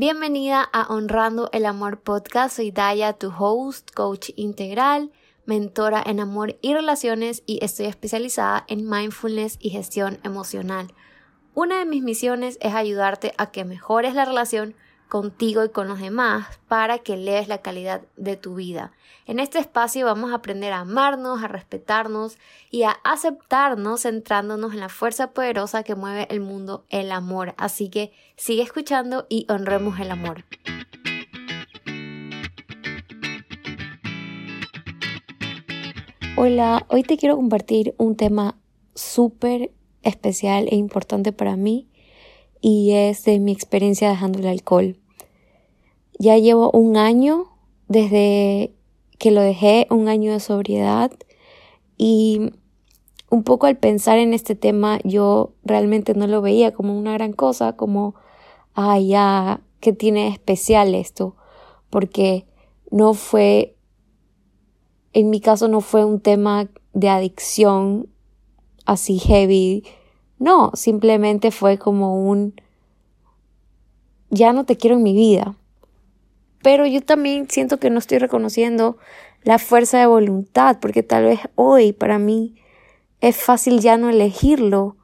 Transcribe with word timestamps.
Bienvenida 0.00 0.62
a 0.62 0.94
Honrando 0.94 1.50
el 1.52 1.66
Amor 1.66 1.98
Podcast. 1.98 2.54
Soy 2.54 2.70
Daya, 2.70 3.14
tu 3.14 3.32
host, 3.36 3.90
coach 3.92 4.30
integral, 4.36 5.10
mentora 5.44 6.00
en 6.06 6.20
amor 6.20 6.56
y 6.62 6.72
relaciones 6.72 7.42
y 7.46 7.58
estoy 7.64 7.86
especializada 7.86 8.64
en 8.68 8.88
mindfulness 8.88 9.58
y 9.60 9.70
gestión 9.70 10.20
emocional. 10.22 10.94
Una 11.52 11.80
de 11.80 11.84
mis 11.84 12.04
misiones 12.04 12.58
es 12.60 12.74
ayudarte 12.74 13.34
a 13.38 13.50
que 13.50 13.64
mejores 13.64 14.14
la 14.14 14.24
relación 14.24 14.76
contigo 15.08 15.64
y 15.64 15.70
con 15.70 15.88
los 15.88 16.00
demás 16.00 16.46
para 16.68 16.98
que 16.98 17.14
eleves 17.14 17.48
la 17.48 17.62
calidad 17.62 18.02
de 18.16 18.36
tu 18.36 18.54
vida. 18.54 18.92
En 19.26 19.40
este 19.40 19.58
espacio 19.58 20.06
vamos 20.06 20.32
a 20.32 20.36
aprender 20.36 20.72
a 20.72 20.80
amarnos, 20.80 21.42
a 21.42 21.48
respetarnos 21.48 22.38
y 22.70 22.84
a 22.84 22.90
aceptarnos 23.04 24.02
centrándonos 24.02 24.72
en 24.72 24.80
la 24.80 24.88
fuerza 24.88 25.32
poderosa 25.32 25.82
que 25.82 25.94
mueve 25.94 26.26
el 26.30 26.40
mundo, 26.40 26.84
el 26.90 27.10
amor. 27.10 27.54
Así 27.56 27.88
que 27.88 28.12
sigue 28.36 28.62
escuchando 28.62 29.26
y 29.28 29.46
honremos 29.48 29.98
el 29.98 30.10
amor. 30.10 30.44
Hola, 36.36 36.86
hoy 36.88 37.02
te 37.02 37.16
quiero 37.16 37.34
compartir 37.34 37.94
un 37.98 38.14
tema 38.14 38.54
súper 38.94 39.72
especial 40.02 40.68
e 40.70 40.76
importante 40.76 41.32
para 41.32 41.56
mí 41.56 41.87
y 42.60 42.92
es 42.92 43.24
de 43.24 43.38
mi 43.38 43.52
experiencia 43.52 44.10
dejando 44.10 44.38
el 44.38 44.46
alcohol. 44.46 44.96
Ya 46.18 46.36
llevo 46.36 46.70
un 46.72 46.96
año 46.96 47.46
desde 47.88 48.72
que 49.18 49.30
lo 49.30 49.40
dejé, 49.40 49.86
un 49.90 50.08
año 50.08 50.32
de 50.32 50.40
sobriedad 50.40 51.12
y 51.96 52.52
un 53.30 53.42
poco 53.42 53.66
al 53.66 53.76
pensar 53.76 54.18
en 54.18 54.32
este 54.32 54.54
tema 54.54 55.00
yo 55.04 55.52
realmente 55.64 56.14
no 56.14 56.26
lo 56.26 56.40
veía 56.40 56.72
como 56.72 56.98
una 56.98 57.12
gran 57.12 57.32
cosa, 57.32 57.76
como, 57.76 58.14
ay, 58.74 59.08
ya, 59.08 59.60
¿qué 59.80 59.92
tiene 59.92 60.28
especial 60.28 60.94
esto? 60.94 61.36
Porque 61.90 62.46
no 62.90 63.14
fue, 63.14 63.76
en 65.12 65.30
mi 65.30 65.40
caso 65.40 65.68
no 65.68 65.80
fue 65.80 66.04
un 66.04 66.20
tema 66.20 66.68
de 66.94 67.08
adicción 67.08 68.08
así 68.86 69.18
heavy, 69.18 69.84
no, 70.38 70.70
simplemente 70.74 71.50
fue 71.50 71.78
como 71.78 72.22
un 72.28 72.54
ya 74.30 74.52
no 74.52 74.64
te 74.64 74.76
quiero 74.76 74.96
en 74.96 75.02
mi 75.02 75.14
vida. 75.14 75.54
Pero 76.62 76.86
yo 76.86 77.00
también 77.00 77.48
siento 77.48 77.78
que 77.78 77.90
no 77.90 77.98
estoy 77.98 78.18
reconociendo 78.18 78.98
la 79.42 79.58
fuerza 79.58 79.98
de 79.98 80.06
voluntad, 80.06 80.78
porque 80.80 81.02
tal 81.02 81.24
vez 81.24 81.40
hoy 81.54 81.92
para 81.92 82.18
mí 82.18 82.56
es 83.20 83.36
fácil 83.36 83.80
ya 83.80 83.96
no 83.96 84.10
elegirlo, 84.10 84.96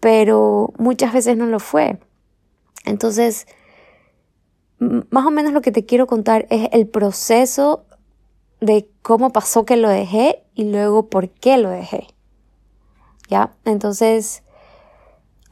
pero 0.00 0.72
muchas 0.78 1.12
veces 1.12 1.36
no 1.36 1.46
lo 1.46 1.58
fue. 1.58 1.98
Entonces, 2.84 3.46
más 4.78 5.26
o 5.26 5.30
menos 5.30 5.52
lo 5.52 5.62
que 5.62 5.72
te 5.72 5.86
quiero 5.86 6.06
contar 6.06 6.46
es 6.50 6.68
el 6.72 6.86
proceso 6.86 7.86
de 8.60 8.88
cómo 9.02 9.30
pasó 9.30 9.64
que 9.64 9.76
lo 9.76 9.88
dejé 9.88 10.44
y 10.54 10.64
luego 10.64 11.08
por 11.08 11.30
qué 11.30 11.56
lo 11.56 11.70
dejé. 11.70 12.06
¿Ya? 13.28 13.54
Entonces, 13.64 14.42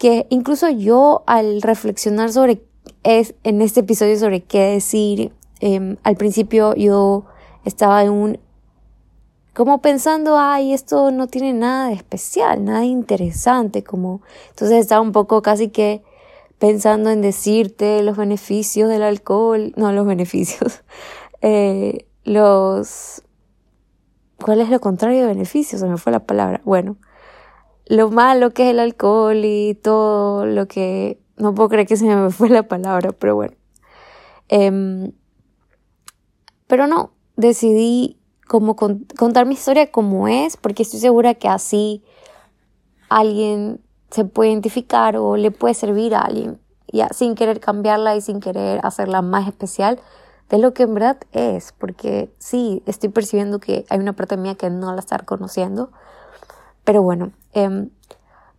que 0.02 0.26
incluso 0.30 0.68
yo 0.68 1.22
al 1.28 1.62
reflexionar 1.62 2.32
sobre 2.32 2.60
es 3.04 3.36
en 3.44 3.62
este 3.62 3.80
episodio 3.80 4.18
sobre 4.18 4.42
qué 4.42 4.58
decir, 4.72 5.32
em, 5.60 5.96
al 6.02 6.16
principio 6.16 6.74
yo 6.74 7.26
estaba 7.64 8.02
en 8.02 8.10
un 8.10 8.38
como 9.54 9.80
pensando, 9.80 10.40
ay, 10.40 10.72
esto 10.72 11.12
no 11.12 11.28
tiene 11.28 11.52
nada 11.52 11.86
de 11.86 11.94
especial, 11.94 12.64
nada 12.64 12.84
interesante, 12.84 13.84
como 13.84 14.22
entonces 14.50 14.80
estaba 14.80 15.00
un 15.00 15.12
poco 15.12 15.40
casi 15.40 15.68
que 15.68 16.02
pensando 16.58 17.10
en 17.10 17.22
decirte 17.22 18.02
los 18.02 18.16
beneficios 18.16 18.88
del 18.88 19.04
alcohol, 19.04 19.72
no 19.76 19.92
los 19.92 20.04
beneficios, 20.04 20.82
eh, 21.42 22.06
los, 22.24 23.22
¿cuál 24.44 24.60
es 24.60 24.68
lo 24.68 24.80
contrario 24.80 25.20
de 25.20 25.26
beneficios? 25.28 25.80
Se 25.80 25.86
me 25.86 25.96
fue 25.96 26.10
la 26.10 26.26
palabra. 26.26 26.60
Bueno, 26.64 26.96
lo 27.92 28.10
malo 28.10 28.52
que 28.52 28.62
es 28.62 28.70
el 28.70 28.78
alcohol 28.78 29.44
y 29.44 29.74
todo 29.74 30.46
lo 30.46 30.66
que... 30.66 31.20
No 31.36 31.54
puedo 31.54 31.68
creer 31.68 31.86
que 31.86 31.98
se 31.98 32.06
me 32.06 32.30
fue 32.30 32.48
la 32.48 32.62
palabra, 32.62 33.12
pero 33.12 33.34
bueno. 33.34 33.54
Em, 34.48 35.12
pero 36.66 36.86
no, 36.86 37.10
decidí 37.36 38.18
como 38.48 38.76
contar 38.76 39.44
mi 39.44 39.52
historia 39.52 39.90
como 39.90 40.26
es, 40.26 40.56
porque 40.56 40.84
estoy 40.84 41.00
segura 41.00 41.34
que 41.34 41.48
así 41.48 42.02
alguien 43.10 43.82
se 44.10 44.24
puede 44.24 44.52
identificar 44.52 45.18
o 45.18 45.36
le 45.36 45.50
puede 45.50 45.74
servir 45.74 46.14
a 46.14 46.20
alguien, 46.20 46.58
ya 46.90 47.08
sin 47.10 47.34
querer 47.34 47.60
cambiarla 47.60 48.16
y 48.16 48.22
sin 48.22 48.40
querer 48.40 48.80
hacerla 48.84 49.20
más 49.20 49.46
especial 49.46 50.00
de 50.48 50.56
lo 50.56 50.72
que 50.72 50.84
en 50.84 50.94
verdad 50.94 51.18
es, 51.32 51.72
porque 51.72 52.32
sí, 52.38 52.82
estoy 52.86 53.10
percibiendo 53.10 53.58
que 53.58 53.84
hay 53.90 53.98
una 53.98 54.14
parte 54.14 54.38
mía 54.38 54.54
que 54.54 54.70
no 54.70 54.94
la 54.94 55.00
está 55.00 55.18
reconociendo, 55.18 55.92
pero 56.84 57.02
bueno, 57.02 57.32
em, 57.52 57.90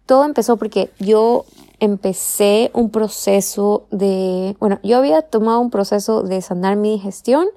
todo 0.05 0.25
empezó 0.25 0.57
porque 0.57 0.91
yo 0.99 1.45
empecé 1.79 2.71
un 2.73 2.89
proceso 2.89 3.87
de, 3.91 4.55
bueno, 4.59 4.79
yo 4.83 4.97
había 4.97 5.21
tomado 5.21 5.59
un 5.59 5.69
proceso 5.69 6.23
de 6.23 6.41
sanar 6.41 6.75
mi 6.77 6.91
digestión 6.93 7.47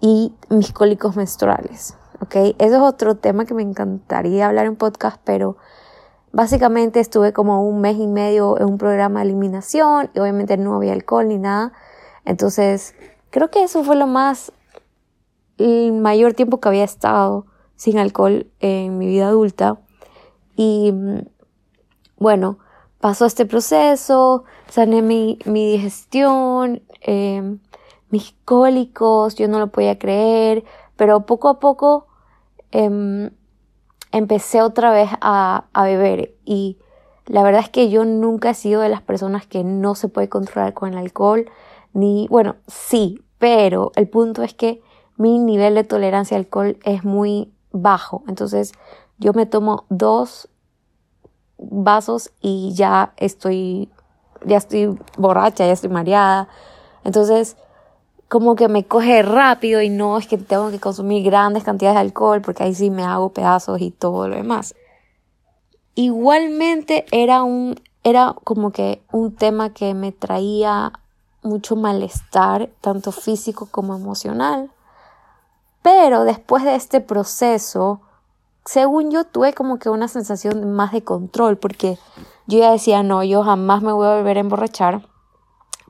y 0.00 0.34
mis 0.48 0.72
cólicos 0.72 1.16
menstruales, 1.16 1.94
¿ok? 2.20 2.34
Eso 2.58 2.76
es 2.76 2.80
otro 2.80 3.16
tema 3.16 3.44
que 3.44 3.54
me 3.54 3.62
encantaría 3.62 4.46
hablar 4.46 4.66
en 4.66 4.76
podcast, 4.76 5.20
pero 5.24 5.56
básicamente 6.32 7.00
estuve 7.00 7.32
como 7.32 7.66
un 7.66 7.80
mes 7.80 7.96
y 7.96 8.06
medio 8.06 8.58
en 8.58 8.66
un 8.66 8.78
programa 8.78 9.20
de 9.20 9.26
eliminación 9.26 10.10
y 10.14 10.18
obviamente 10.18 10.56
no 10.56 10.74
había 10.74 10.92
alcohol 10.92 11.28
ni 11.28 11.38
nada. 11.38 11.72
Entonces, 12.24 12.94
creo 13.30 13.50
que 13.50 13.62
eso 13.62 13.84
fue 13.84 13.96
lo 13.96 14.06
más, 14.06 14.52
el 15.58 15.92
mayor 15.92 16.34
tiempo 16.34 16.60
que 16.60 16.68
había 16.68 16.84
estado 16.84 17.46
sin 17.76 17.98
alcohol 17.98 18.46
en 18.60 18.98
mi 18.98 19.06
vida 19.06 19.28
adulta. 19.28 19.78
Y 20.56 20.92
bueno, 22.18 22.58
pasó 23.00 23.26
este 23.26 23.46
proceso, 23.46 24.44
sané 24.68 25.02
mi, 25.02 25.38
mi 25.44 25.72
digestión, 25.72 26.82
em, 27.00 27.58
mis 28.10 28.34
cólicos, 28.44 29.34
yo 29.36 29.48
no 29.48 29.58
lo 29.58 29.68
podía 29.68 29.98
creer, 29.98 30.64
pero 30.96 31.26
poco 31.26 31.48
a 31.48 31.60
poco 31.60 32.06
em, 32.72 33.30
empecé 34.12 34.62
otra 34.62 34.90
vez 34.92 35.10
a, 35.20 35.66
a 35.72 35.84
beber 35.84 36.34
y 36.44 36.78
la 37.26 37.42
verdad 37.42 37.60
es 37.60 37.68
que 37.68 37.90
yo 37.90 38.04
nunca 38.04 38.50
he 38.50 38.54
sido 38.54 38.80
de 38.80 38.88
las 38.88 39.02
personas 39.02 39.46
que 39.46 39.64
no 39.64 39.94
se 39.94 40.08
puede 40.08 40.28
controlar 40.28 40.74
con 40.74 40.92
el 40.92 40.98
alcohol, 40.98 41.50
ni, 41.92 42.28
bueno, 42.30 42.56
sí, 42.66 43.22
pero 43.38 43.92
el 43.96 44.08
punto 44.08 44.42
es 44.42 44.54
que 44.54 44.80
mi 45.16 45.38
nivel 45.38 45.74
de 45.74 45.84
tolerancia 45.84 46.36
al 46.36 46.44
alcohol 46.44 46.78
es 46.84 47.04
muy 47.04 47.52
bajo. 47.82 48.22
Entonces, 48.28 48.72
yo 49.18 49.32
me 49.32 49.46
tomo 49.46 49.84
dos 49.88 50.48
vasos 51.58 52.32
y 52.40 52.72
ya 52.74 53.12
estoy, 53.16 53.88
ya 54.44 54.58
estoy 54.58 54.98
borracha, 55.16 55.66
ya 55.66 55.72
estoy 55.72 55.90
mareada. 55.90 56.48
Entonces, 57.04 57.56
como 58.28 58.56
que 58.56 58.68
me 58.68 58.84
coge 58.84 59.22
rápido 59.22 59.80
y 59.80 59.88
no 59.88 60.18
es 60.18 60.26
que 60.26 60.38
tengo 60.38 60.70
que 60.70 60.80
consumir 60.80 61.24
grandes 61.24 61.64
cantidades 61.64 61.96
de 61.96 62.00
alcohol 62.00 62.42
porque 62.42 62.64
ahí 62.64 62.74
sí 62.74 62.90
me 62.90 63.04
hago 63.04 63.32
pedazos 63.32 63.80
y 63.80 63.90
todo 63.90 64.28
lo 64.28 64.36
demás. 64.36 64.74
Igualmente 65.94 67.06
era 67.12 67.42
un, 67.42 67.80
era 68.02 68.34
como 68.44 68.70
que 68.72 69.02
un 69.12 69.34
tema 69.34 69.72
que 69.72 69.94
me 69.94 70.12
traía 70.12 70.92
mucho 71.42 71.76
malestar, 71.76 72.70
tanto 72.80 73.12
físico 73.12 73.68
como 73.70 73.94
emocional. 73.94 74.70
Pero 75.86 76.24
después 76.24 76.64
de 76.64 76.74
este 76.74 77.00
proceso, 77.00 78.00
según 78.64 79.12
yo 79.12 79.22
tuve 79.22 79.54
como 79.54 79.78
que 79.78 79.88
una 79.88 80.08
sensación 80.08 80.72
más 80.72 80.90
de 80.90 81.04
control 81.04 81.58
porque 81.58 81.96
yo 82.48 82.58
ya 82.58 82.72
decía, 82.72 83.04
no, 83.04 83.22
yo 83.22 83.44
jamás 83.44 83.82
me 83.82 83.92
voy 83.92 84.08
a 84.08 84.16
volver 84.16 84.36
a 84.36 84.40
emborrachar 84.40 85.06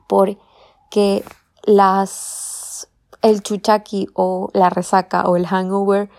porque 0.05 1.25
las, 1.63 2.89
el 3.23 3.41
chuchaki 3.41 4.07
o 4.13 4.51
la 4.53 4.69
resaca 4.69 5.23
o 5.23 5.35
el 5.35 5.47
hangover 5.47 6.11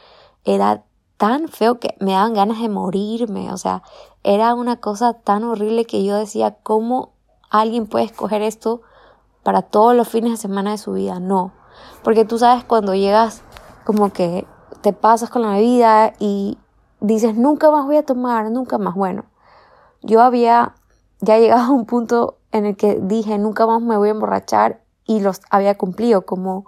era 0.44 0.82
tan 1.16 1.46
feo 1.46 1.78
que 1.78 1.94
me 2.00 2.14
daban 2.14 2.34
ganas 2.34 2.60
de 2.60 2.69
morirme, 2.69 3.52
o 3.52 3.58
sea, 3.58 3.84
era 4.25 4.54
una 4.54 4.80
cosa 4.80 5.12
tan 5.12 5.44
horrible 5.44 5.84
que 5.84 6.02
yo 6.02 6.16
decía, 6.16 6.56
¿cómo 6.64 7.12
alguien 7.48 7.86
puede 7.86 8.06
escoger 8.06 8.42
esto 8.42 8.82
para 9.44 9.62
todos 9.62 9.94
los 9.94 10.08
fines 10.08 10.32
de 10.32 10.36
semana 10.36 10.72
de 10.72 10.78
su 10.78 10.94
vida? 10.94 11.20
No, 11.20 11.52
porque 12.02 12.25
tú 12.25 12.40
sabes 12.40 12.64
cuando 12.64 12.96
llegas 12.96 13.44
como 13.88 14.12
que 14.12 14.46
te 14.82 14.93
pasas 14.93 15.31
con 15.31 15.40
la 15.40 15.52
bebida 15.52 16.12
y 16.19 16.58
dices, 17.00 17.35
nunca 17.37 17.70
más 17.70 17.87
voy 17.87 17.96
a 17.96 18.02
tomar, 18.05 18.50
nunca 18.50 18.76
más. 18.76 18.94
Bueno, 18.94 19.25
yo 20.02 20.20
había 20.20 20.75
ya 21.20 21.38
llegado 21.38 21.62
a 21.62 21.70
un 21.70 21.87
punto 21.87 22.37
en 22.52 22.67
el 22.67 22.76
que 22.76 22.99
dije, 23.00 23.38
nunca 23.38 23.67
más 23.67 23.81
me 23.81 23.96
voy 23.96 24.08
a 24.08 24.11
emborrachar 24.11 24.82
y 25.06 25.20
los 25.20 25.40
había 25.49 25.79
cumplido, 25.79 26.26
como 26.26 26.67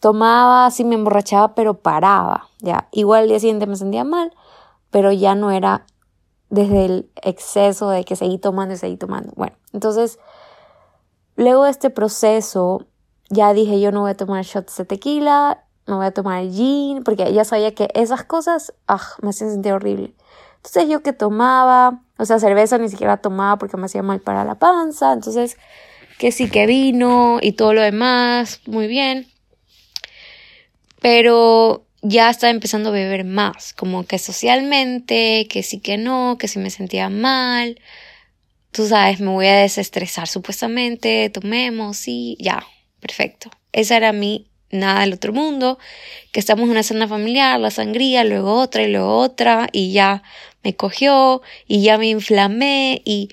tomaba, 0.00 0.64
así 0.64 0.82
me 0.82 0.94
emborrachaba, 0.94 1.54
pero 1.54 1.74
paraba, 1.74 2.48
ya. 2.60 2.88
Igual 2.90 3.24
el 3.24 3.28
día 3.28 3.40
siguiente 3.40 3.66
me 3.66 3.76
sentía 3.76 4.04
mal, 4.04 4.32
pero 4.90 5.12
ya 5.12 5.34
no 5.34 5.50
era 5.50 5.84
desde 6.48 6.86
el 6.86 7.10
exceso 7.16 7.90
de 7.90 8.06
que 8.06 8.16
seguí 8.16 8.38
tomando 8.38 8.72
y 8.72 8.78
seguí 8.78 8.96
tomando. 8.96 9.30
Bueno, 9.36 9.56
entonces 9.74 10.18
luego 11.36 11.64
de 11.64 11.70
este 11.70 11.90
proceso, 11.90 12.86
ya 13.28 13.52
dije, 13.52 13.78
yo 13.78 13.92
no 13.92 14.00
voy 14.00 14.12
a 14.12 14.16
tomar 14.16 14.42
shots 14.42 14.78
de 14.78 14.86
tequila, 14.86 15.66
no 15.86 15.96
voy 15.96 16.06
a 16.06 16.10
tomar 16.10 16.44
gin, 16.50 17.02
porque 17.04 17.32
ya 17.32 17.44
sabía 17.44 17.74
que 17.74 17.88
esas 17.94 18.24
cosas, 18.24 18.72
ah, 18.86 19.00
me 19.22 19.30
hacían 19.30 19.50
sentir 19.50 19.72
horrible. 19.72 20.12
Entonces 20.56 20.88
yo 20.88 21.02
que 21.02 21.12
tomaba, 21.12 22.02
o 22.18 22.24
sea, 22.24 22.38
cerveza 22.38 22.78
ni 22.78 22.88
siquiera 22.88 23.16
tomaba 23.16 23.56
porque 23.56 23.76
me 23.76 23.86
hacía 23.86 24.02
mal 24.02 24.20
para 24.20 24.44
la 24.44 24.56
panza, 24.56 25.12
entonces 25.12 25.56
que 26.18 26.32
sí 26.32 26.50
que 26.50 26.66
vino 26.66 27.38
y 27.40 27.52
todo 27.52 27.72
lo 27.72 27.80
demás, 27.80 28.60
muy 28.66 28.86
bien. 28.86 29.26
Pero 31.00 31.86
ya 32.02 32.28
estaba 32.28 32.50
empezando 32.50 32.90
a 32.90 32.92
beber 32.92 33.24
más, 33.24 33.72
como 33.72 34.04
que 34.04 34.18
socialmente, 34.18 35.46
que 35.48 35.62
sí 35.62 35.80
que 35.80 35.96
no, 35.96 36.36
que 36.38 36.46
si 36.46 36.58
me 36.58 36.68
sentía 36.68 37.08
mal. 37.08 37.80
Tú 38.70 38.86
sabes, 38.86 39.20
me 39.20 39.30
voy 39.30 39.46
a 39.46 39.56
desestresar 39.56 40.28
supuestamente, 40.28 41.30
tomemos, 41.30 41.96
sí, 41.96 42.36
ya, 42.38 42.62
perfecto. 43.00 43.50
Esa 43.72 43.96
era 43.96 44.12
mi 44.12 44.49
nada 44.70 45.00
del 45.00 45.14
otro 45.14 45.32
mundo, 45.32 45.78
que 46.32 46.40
estamos 46.40 46.64
en 46.64 46.70
una 46.70 46.82
cena 46.82 47.08
familiar, 47.08 47.58
la 47.60 47.70
sangría, 47.70 48.24
luego 48.24 48.54
otra 48.54 48.82
y 48.82 48.88
luego 48.88 49.18
otra, 49.18 49.68
y 49.72 49.92
ya 49.92 50.22
me 50.62 50.76
cogió, 50.76 51.42
y 51.66 51.82
ya 51.82 51.98
me 51.98 52.08
inflamé, 52.08 53.02
y 53.04 53.28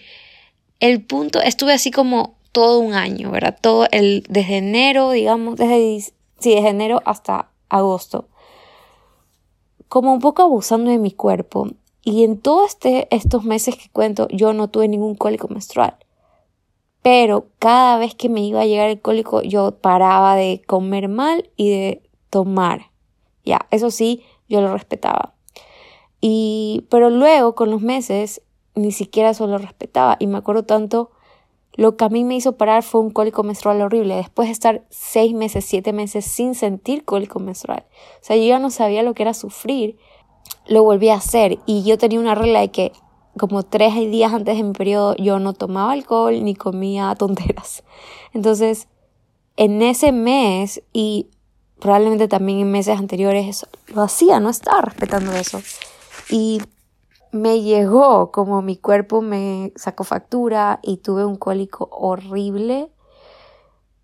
el 0.80 1.02
punto, 1.02 1.42
estuve 1.42 1.74
así 1.74 1.92
como 1.92 2.36
todo 2.52 2.80
un 2.80 2.94
año, 2.94 3.32
¿verdad? 3.32 3.58
Todo 3.60 3.88
el, 3.92 4.24
desde 4.30 4.58
enero, 4.58 5.12
digamos, 5.12 5.58
desde, 5.58 6.12
sí, 6.40 6.56
desde 6.56 6.70
enero 6.70 7.02
hasta 7.06 7.50
agosto, 7.70 8.28
como 9.88 10.14
un 10.14 10.20
poco 10.20 10.42
abusando 10.42 10.92
de 10.92 10.98
mi 10.98 11.12
cuerpo. 11.12 11.70
Y 12.04 12.24
en 12.24 12.40
todos 12.40 12.70
este, 12.70 13.08
estos 13.14 13.44
meses 13.44 13.76
que 13.76 13.90
cuento, 13.90 14.28
yo 14.30 14.54
no 14.54 14.70
tuve 14.70 14.88
ningún 14.88 15.16
cólico 15.16 15.50
menstrual. 15.50 15.98
Pero 17.02 17.48
cada 17.60 17.98
vez 17.98 18.16
que 18.16 18.30
me 18.30 18.42
iba 18.42 18.62
a 18.62 18.66
llegar 18.66 18.90
el 18.90 19.02
cólico, 19.02 19.42
yo 19.42 19.80
paraba 19.80 20.36
de 20.36 20.62
comer 20.66 21.08
mal 21.08 21.50
y 21.56 21.70
de 21.70 22.04
tomar. 22.30 22.92
Ya, 23.46 23.68
eso 23.72 23.92
sí, 23.92 24.24
yo 24.50 24.62
lo 24.62 24.74
respetaba. 24.74 25.34
Y, 26.20 26.86
pero 26.90 27.10
luego, 27.10 27.56
con 27.56 27.72
los 27.72 27.82
meses, 27.82 28.42
ni 28.76 28.92
siquiera 28.92 29.30
eso 29.30 29.48
lo 29.48 29.58
respetaba. 29.58 30.18
Y 30.20 30.28
me 30.28 30.38
acuerdo 30.38 30.64
tanto, 30.64 31.12
lo 31.74 31.96
que 31.96 32.06
a 32.06 32.10
mí 32.10 32.24
me 32.24 32.36
hizo 32.36 32.58
parar 32.58 32.84
fue 32.84 33.02
un 33.02 33.12
cólico 33.12 33.44
menstrual 33.44 33.82
horrible. 33.82 34.16
Después 34.16 34.48
de 34.48 34.54
estar 34.54 34.84
seis 34.90 35.34
meses, 35.34 35.64
siete 35.64 35.94
meses 35.94 36.26
sin 36.26 36.56
sentir 36.56 37.06
cólico 37.06 37.40
menstrual. 37.40 37.86
O 38.20 38.24
sea, 38.24 38.36
yo 38.36 38.44
ya 38.44 38.60
no 38.60 38.72
sabía 38.72 39.04
lo 39.04 39.14
que 39.14 39.24
era 39.24 39.34
sufrir. 39.34 39.98
Lo 40.66 40.84
volví 40.84 41.10
a 41.10 41.16
hacer. 41.16 41.60
Y 41.66 41.84
yo 41.84 41.98
tenía 41.98 42.20
una 42.20 42.36
regla 42.36 42.62
de 42.62 42.72
que 42.72 42.92
como 43.38 43.64
tres 43.64 43.96
días 43.96 44.34
antes 44.34 44.58
de 44.58 44.64
mi 44.64 44.74
periodo 44.74 45.16
yo 45.16 45.40
no 45.40 45.54
tomaba 45.54 45.94
alcohol 45.94 46.44
ni 46.44 46.56
comía 46.56 47.14
tonteras. 47.20 47.84
Entonces, 48.34 48.88
en 49.56 49.82
ese 49.82 50.12
mes 50.12 50.82
y 50.94 51.30
probablemente 51.80 52.28
también 52.28 52.60
en 52.60 52.72
meses 52.72 52.98
anteriores 52.98 53.66
lo 53.94 54.04
hacía, 54.04 54.40
no 54.40 54.50
estaba 54.50 54.82
respetando 54.82 55.32
eso. 55.34 55.62
Y 56.30 56.62
me 57.32 57.62
llegó 57.62 58.32
como 58.32 58.62
mi 58.62 58.78
cuerpo 58.78 59.22
me 59.22 59.74
sacó 59.76 60.04
factura 60.04 60.80
y 60.82 60.98
tuve 60.98 61.26
un 61.26 61.36
cólico 61.36 61.90
horrible, 61.92 62.92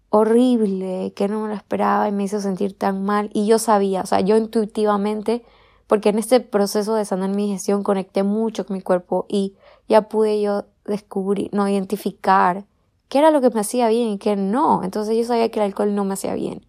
horrible, 0.10 1.14
que 1.16 1.28
no 1.28 1.42
me 1.42 1.50
lo 1.50 1.56
esperaba 1.56 2.08
y 2.08 2.12
me 2.12 2.24
hizo 2.24 2.40
sentir 2.40 2.78
tan 2.78 3.04
mal. 3.04 3.30
Y 3.34 3.48
yo 3.48 3.60
sabía, 3.60 4.02
o 4.02 4.06
sea, 4.06 4.22
yo 4.22 4.38
intuitivamente 4.38 5.44
porque 5.88 6.10
en 6.10 6.20
este 6.20 6.40
proceso 6.40 6.96
de 6.96 7.06
sanar 7.06 7.30
mi 7.30 7.50
gestión 7.50 7.84
conecté 7.84 8.24
mucho 8.24 8.66
con 8.66 8.76
mi 8.76 8.82
cuerpo 8.82 9.26
y 9.28 9.56
ya 9.88 10.04
pude 10.10 10.42
yo 10.42 10.66
descubrir, 10.86 11.50
no 11.54 11.68
identificar 11.68 12.66
qué 13.10 13.20
era 13.20 13.32
lo 13.32 13.42
que 13.42 13.50
me 13.50 13.60
hacía 13.60 13.90
bien 13.90 14.10
y 14.10 14.18
qué 14.18 14.36
no. 14.36 14.84
Entonces 14.84 15.16
yo 15.18 15.24
sabía 15.24 15.50
que 15.50 15.60
el 15.60 15.66
alcohol 15.66 15.94
no 15.94 16.06
me 16.06 16.14
hacía 16.14 16.34
bien. 16.34 16.66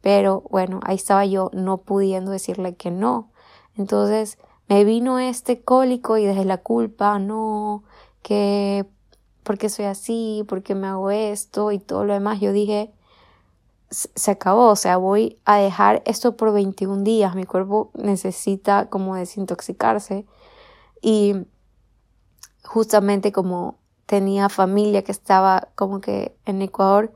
Pero 0.00 0.44
bueno, 0.50 0.80
ahí 0.84 0.96
estaba 0.96 1.24
yo 1.24 1.50
no 1.52 1.78
pudiendo 1.78 2.30
decirle 2.30 2.76
que 2.76 2.90
no. 2.90 3.30
Entonces 3.76 4.38
me 4.68 4.84
vino 4.84 5.18
este 5.18 5.62
cólico 5.62 6.18
y 6.18 6.24
desde 6.24 6.44
la 6.44 6.58
culpa, 6.58 7.18
no, 7.18 7.82
que 8.22 8.86
porque 9.42 9.68
soy 9.68 9.84
así, 9.84 10.44
porque 10.48 10.74
me 10.74 10.88
hago 10.88 11.10
esto 11.10 11.72
y 11.72 11.78
todo 11.78 12.04
lo 12.04 12.14
demás, 12.14 12.40
yo 12.40 12.52
dije, 12.52 12.92
se 13.90 14.30
acabó, 14.30 14.68
o 14.70 14.76
sea, 14.76 14.96
voy 14.96 15.38
a 15.44 15.58
dejar 15.58 16.02
esto 16.06 16.36
por 16.36 16.52
21 16.52 17.04
días, 17.04 17.34
mi 17.34 17.44
cuerpo 17.44 17.90
necesita 17.94 18.88
como 18.88 19.14
desintoxicarse. 19.14 20.26
Y 21.00 21.34
justamente 22.64 23.32
como 23.32 23.78
tenía 24.06 24.48
familia 24.48 25.02
que 25.02 25.12
estaba 25.12 25.68
como 25.74 26.00
que 26.00 26.36
en 26.46 26.62
Ecuador 26.62 27.12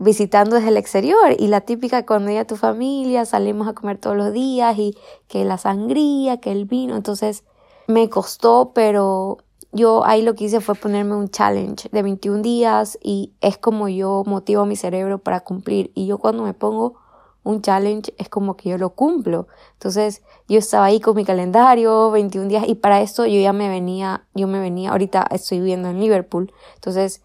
visitando 0.00 0.56
desde 0.56 0.68
el 0.68 0.76
exterior 0.76 1.36
y 1.38 1.46
la 1.46 1.60
típica 1.60 2.04
cuando 2.04 2.36
a 2.38 2.44
tu 2.44 2.56
familia 2.56 3.24
salimos 3.24 3.68
a 3.68 3.74
comer 3.74 3.98
todos 3.98 4.16
los 4.16 4.32
días 4.32 4.76
y 4.78 4.96
que 5.28 5.44
la 5.44 5.56
sangría, 5.56 6.40
que 6.40 6.50
el 6.50 6.64
vino, 6.64 6.96
entonces 6.96 7.44
me 7.86 8.08
costó, 8.08 8.72
pero 8.74 9.38
yo 9.74 10.04
ahí 10.06 10.22
lo 10.22 10.34
que 10.34 10.44
hice 10.44 10.60
fue 10.60 10.76
ponerme 10.76 11.16
un 11.16 11.28
challenge 11.28 11.88
de 11.90 12.02
21 12.02 12.42
días 12.42 12.96
y 13.02 13.32
es 13.40 13.58
como 13.58 13.88
yo 13.88 14.22
motivo 14.24 14.62
a 14.62 14.66
mi 14.66 14.76
cerebro 14.76 15.18
para 15.18 15.40
cumplir. 15.40 15.90
Y 15.94 16.06
yo 16.06 16.18
cuando 16.18 16.44
me 16.44 16.54
pongo 16.54 16.94
un 17.42 17.60
challenge 17.60 18.14
es 18.16 18.28
como 18.28 18.56
que 18.56 18.68
yo 18.70 18.78
lo 18.78 18.90
cumplo. 18.90 19.48
Entonces 19.72 20.22
yo 20.48 20.60
estaba 20.60 20.84
ahí 20.86 21.00
con 21.00 21.16
mi 21.16 21.24
calendario, 21.24 22.12
21 22.12 22.48
días 22.48 22.64
y 22.68 22.76
para 22.76 23.00
esto 23.00 23.26
yo 23.26 23.40
ya 23.40 23.52
me 23.52 23.68
venía, 23.68 24.24
yo 24.32 24.46
me 24.46 24.60
venía, 24.60 24.90
ahorita 24.90 25.26
estoy 25.32 25.58
viviendo 25.58 25.88
en 25.88 25.98
Liverpool. 25.98 26.52
Entonces 26.76 27.24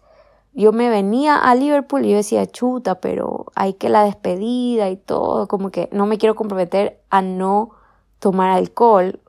yo 0.52 0.72
me 0.72 0.90
venía 0.90 1.36
a 1.36 1.54
Liverpool 1.54 2.04
y 2.04 2.10
yo 2.10 2.16
decía, 2.16 2.44
chuta, 2.46 3.00
pero 3.00 3.46
hay 3.54 3.74
que 3.74 3.88
la 3.88 4.02
despedida 4.02 4.90
y 4.90 4.96
todo, 4.96 5.46
como 5.46 5.70
que 5.70 5.88
no 5.92 6.06
me 6.06 6.18
quiero 6.18 6.34
comprometer 6.34 7.00
a 7.10 7.22
no 7.22 7.70
tomar 8.18 8.50
alcohol 8.50 9.20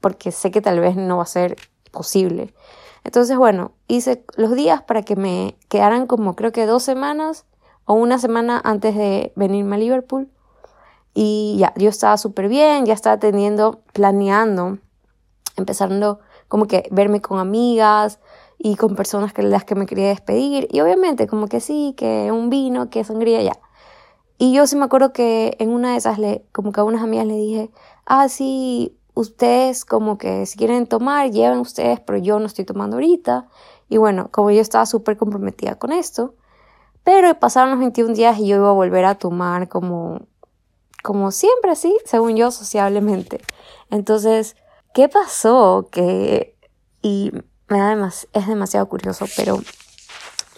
porque 0.00 0.32
sé 0.32 0.50
que 0.50 0.62
tal 0.62 0.80
vez 0.80 0.96
no 0.96 1.18
va 1.18 1.24
a 1.24 1.26
ser 1.26 1.56
posible. 1.98 2.54
Entonces, 3.02 3.36
bueno, 3.36 3.72
hice 3.88 4.24
los 4.36 4.54
días 4.54 4.82
para 4.82 5.02
que 5.02 5.16
me 5.16 5.56
quedaran 5.68 6.06
como 6.06 6.36
creo 6.36 6.52
que 6.52 6.64
dos 6.64 6.82
semanas 6.82 7.44
o 7.84 7.94
una 7.94 8.18
semana 8.18 8.60
antes 8.64 8.94
de 8.94 9.32
venirme 9.34 9.76
a 9.76 9.78
Liverpool. 9.78 10.28
Y 11.14 11.56
ya, 11.58 11.72
yo 11.76 11.88
estaba 11.88 12.16
súper 12.16 12.48
bien, 12.48 12.86
ya 12.86 12.94
estaba 12.94 13.18
teniendo, 13.18 13.80
planeando, 13.92 14.78
empezando 15.56 16.20
como 16.46 16.66
que 16.66 16.86
verme 16.92 17.20
con 17.20 17.40
amigas 17.40 18.20
y 18.58 18.76
con 18.76 18.94
personas 18.94 19.32
que 19.32 19.42
las 19.42 19.64
que 19.64 19.74
me 19.74 19.86
quería 19.86 20.08
despedir. 20.08 20.68
Y 20.70 20.80
obviamente 20.80 21.26
como 21.26 21.48
que 21.48 21.60
sí, 21.60 21.94
que 21.96 22.30
un 22.30 22.50
vino, 22.50 22.90
que 22.90 23.02
sangría, 23.02 23.42
ya. 23.42 23.58
Y 24.38 24.52
yo 24.52 24.66
sí 24.68 24.76
me 24.76 24.84
acuerdo 24.84 25.12
que 25.12 25.56
en 25.58 25.70
una 25.70 25.92
de 25.92 25.96
esas, 25.96 26.18
le, 26.18 26.44
como 26.52 26.70
que 26.70 26.80
a 26.80 26.84
unas 26.84 27.02
amigas 27.02 27.26
le 27.26 27.34
dije, 27.34 27.70
ah, 28.06 28.28
sí, 28.28 28.97
ustedes 29.18 29.84
como 29.84 30.16
que 30.16 30.46
si 30.46 30.56
quieren 30.56 30.86
tomar, 30.86 31.30
lleven 31.32 31.58
ustedes, 31.58 31.98
pero 31.98 32.18
yo 32.18 32.38
no 32.38 32.46
estoy 32.46 32.64
tomando 32.64 32.96
ahorita. 32.96 33.48
Y 33.88 33.96
bueno, 33.96 34.28
como 34.30 34.52
yo 34.52 34.60
estaba 34.60 34.86
súper 34.86 35.16
comprometida 35.16 35.74
con 35.74 35.92
esto, 35.92 36.36
pero 37.02 37.36
pasaron 37.40 37.70
los 37.70 37.80
21 37.80 38.14
días 38.14 38.38
y 38.38 38.46
yo 38.46 38.56
iba 38.56 38.68
a 38.68 38.72
volver 38.72 39.04
a 39.06 39.16
tomar 39.16 39.68
como, 39.68 40.20
como 41.02 41.32
siempre, 41.32 41.72
así, 41.72 41.96
según 42.04 42.36
yo, 42.36 42.52
sociablemente. 42.52 43.40
Entonces, 43.90 44.54
¿qué 44.94 45.08
pasó? 45.08 45.88
Que, 45.90 46.56
y 47.02 47.32
me 47.68 47.78
da 47.78 48.12
es 48.32 48.46
demasiado 48.46 48.88
curioso, 48.88 49.26
pero 49.36 49.58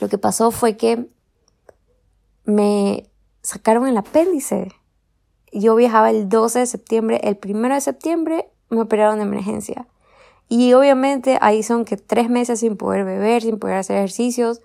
lo 0.00 0.08
que 0.08 0.18
pasó 0.18 0.50
fue 0.50 0.76
que 0.76 1.08
me 2.44 3.10
sacaron 3.42 3.86
el 3.86 3.96
apéndice 3.96 4.70
yo 5.52 5.74
viajaba 5.74 6.10
el 6.10 6.28
12 6.28 6.60
de 6.60 6.66
septiembre, 6.66 7.20
el 7.24 7.38
1 7.42 7.74
de 7.74 7.80
septiembre 7.80 8.48
me 8.68 8.80
operaron 8.80 9.18
de 9.18 9.24
emergencia. 9.24 9.86
Y 10.48 10.72
obviamente 10.72 11.38
ahí 11.40 11.62
son 11.62 11.84
que 11.84 11.96
tres 11.96 12.28
meses 12.28 12.60
sin 12.60 12.76
poder 12.76 13.04
beber, 13.04 13.42
sin 13.42 13.58
poder 13.58 13.76
hacer 13.76 13.96
ejercicios, 13.96 14.60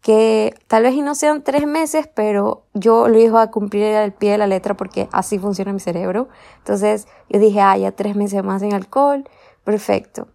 que 0.00 0.54
tal 0.68 0.84
vez 0.84 0.96
no 0.96 1.16
sean 1.16 1.42
tres 1.42 1.66
meses, 1.66 2.08
pero 2.14 2.62
yo 2.74 3.08
lo 3.08 3.18
iba 3.18 3.42
a 3.42 3.50
cumplir 3.50 3.96
al 3.96 4.12
pie 4.12 4.32
de 4.32 4.38
la 4.38 4.46
letra 4.46 4.76
porque 4.76 5.08
así 5.10 5.38
funciona 5.38 5.72
mi 5.72 5.80
cerebro. 5.80 6.28
Entonces 6.58 7.08
yo 7.28 7.40
dije, 7.40 7.60
ah, 7.60 7.76
ya 7.76 7.90
tres 7.92 8.14
meses 8.14 8.44
más 8.44 8.62
sin 8.62 8.72
alcohol, 8.72 9.28
perfecto. 9.64 10.28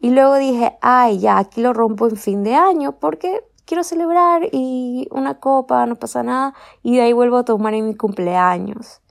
Y 0.00 0.10
luego 0.10 0.36
dije, 0.36 0.78
ay, 0.80 1.18
ya, 1.18 1.36
aquí 1.36 1.60
lo 1.60 1.74
rompo 1.74 2.08
en 2.08 2.16
fin 2.16 2.42
de 2.42 2.54
año 2.54 2.92
porque 2.92 3.44
quiero 3.66 3.84
celebrar 3.84 4.48
y 4.52 5.06
una 5.10 5.38
copa, 5.38 5.84
no 5.84 5.96
pasa 5.96 6.22
nada. 6.22 6.54
Y 6.82 6.96
de 6.96 7.02
ahí 7.02 7.12
vuelvo 7.12 7.36
a 7.38 7.44
tomar 7.44 7.74
en 7.74 7.86
mi 7.86 7.94
cumpleaños 7.94 9.02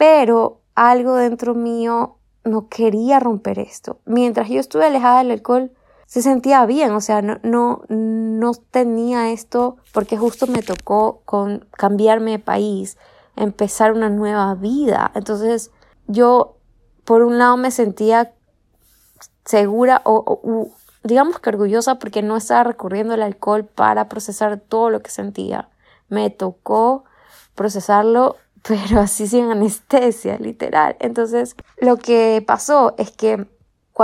pero 0.00 0.62
algo 0.74 1.14
dentro 1.16 1.54
mío 1.54 2.16
no 2.42 2.68
quería 2.68 3.20
romper 3.20 3.58
esto. 3.58 3.98
Mientras 4.06 4.48
yo 4.48 4.58
estuve 4.58 4.86
alejada 4.86 5.18
del 5.18 5.32
alcohol, 5.32 5.72
se 6.06 6.22
sentía 6.22 6.64
bien, 6.64 6.92
o 6.92 7.02
sea, 7.02 7.20
no, 7.20 7.38
no, 7.42 7.82
no 7.90 8.52
tenía 8.70 9.30
esto 9.30 9.76
porque 9.92 10.16
justo 10.16 10.46
me 10.46 10.62
tocó 10.62 11.20
con 11.26 11.66
cambiarme 11.72 12.30
de 12.30 12.38
país, 12.38 12.96
empezar 13.36 13.92
una 13.92 14.08
nueva 14.08 14.54
vida. 14.54 15.12
Entonces, 15.14 15.70
yo, 16.06 16.56
por 17.04 17.22
un 17.22 17.36
lado, 17.36 17.58
me 17.58 17.70
sentía 17.70 18.32
segura 19.44 20.00
o, 20.06 20.70
digamos 21.04 21.40
que 21.40 21.50
orgullosa 21.50 21.98
porque 21.98 22.22
no 22.22 22.38
estaba 22.38 22.64
recurriendo 22.64 23.12
al 23.12 23.22
alcohol 23.22 23.66
para 23.66 24.08
procesar 24.08 24.60
todo 24.60 24.88
lo 24.88 25.02
que 25.02 25.10
sentía. 25.10 25.68
Me 26.08 26.30
tocó 26.30 27.04
procesarlo, 27.54 28.36
pero 28.68 29.00
así 29.00 29.26
sin 29.26 29.50
anestesia, 29.50 30.38
literal. 30.38 30.96
Entonces, 31.00 31.56
lo 31.80 31.96
que 31.96 32.42
pasó 32.46 32.94
es 32.98 33.10
que 33.10 33.46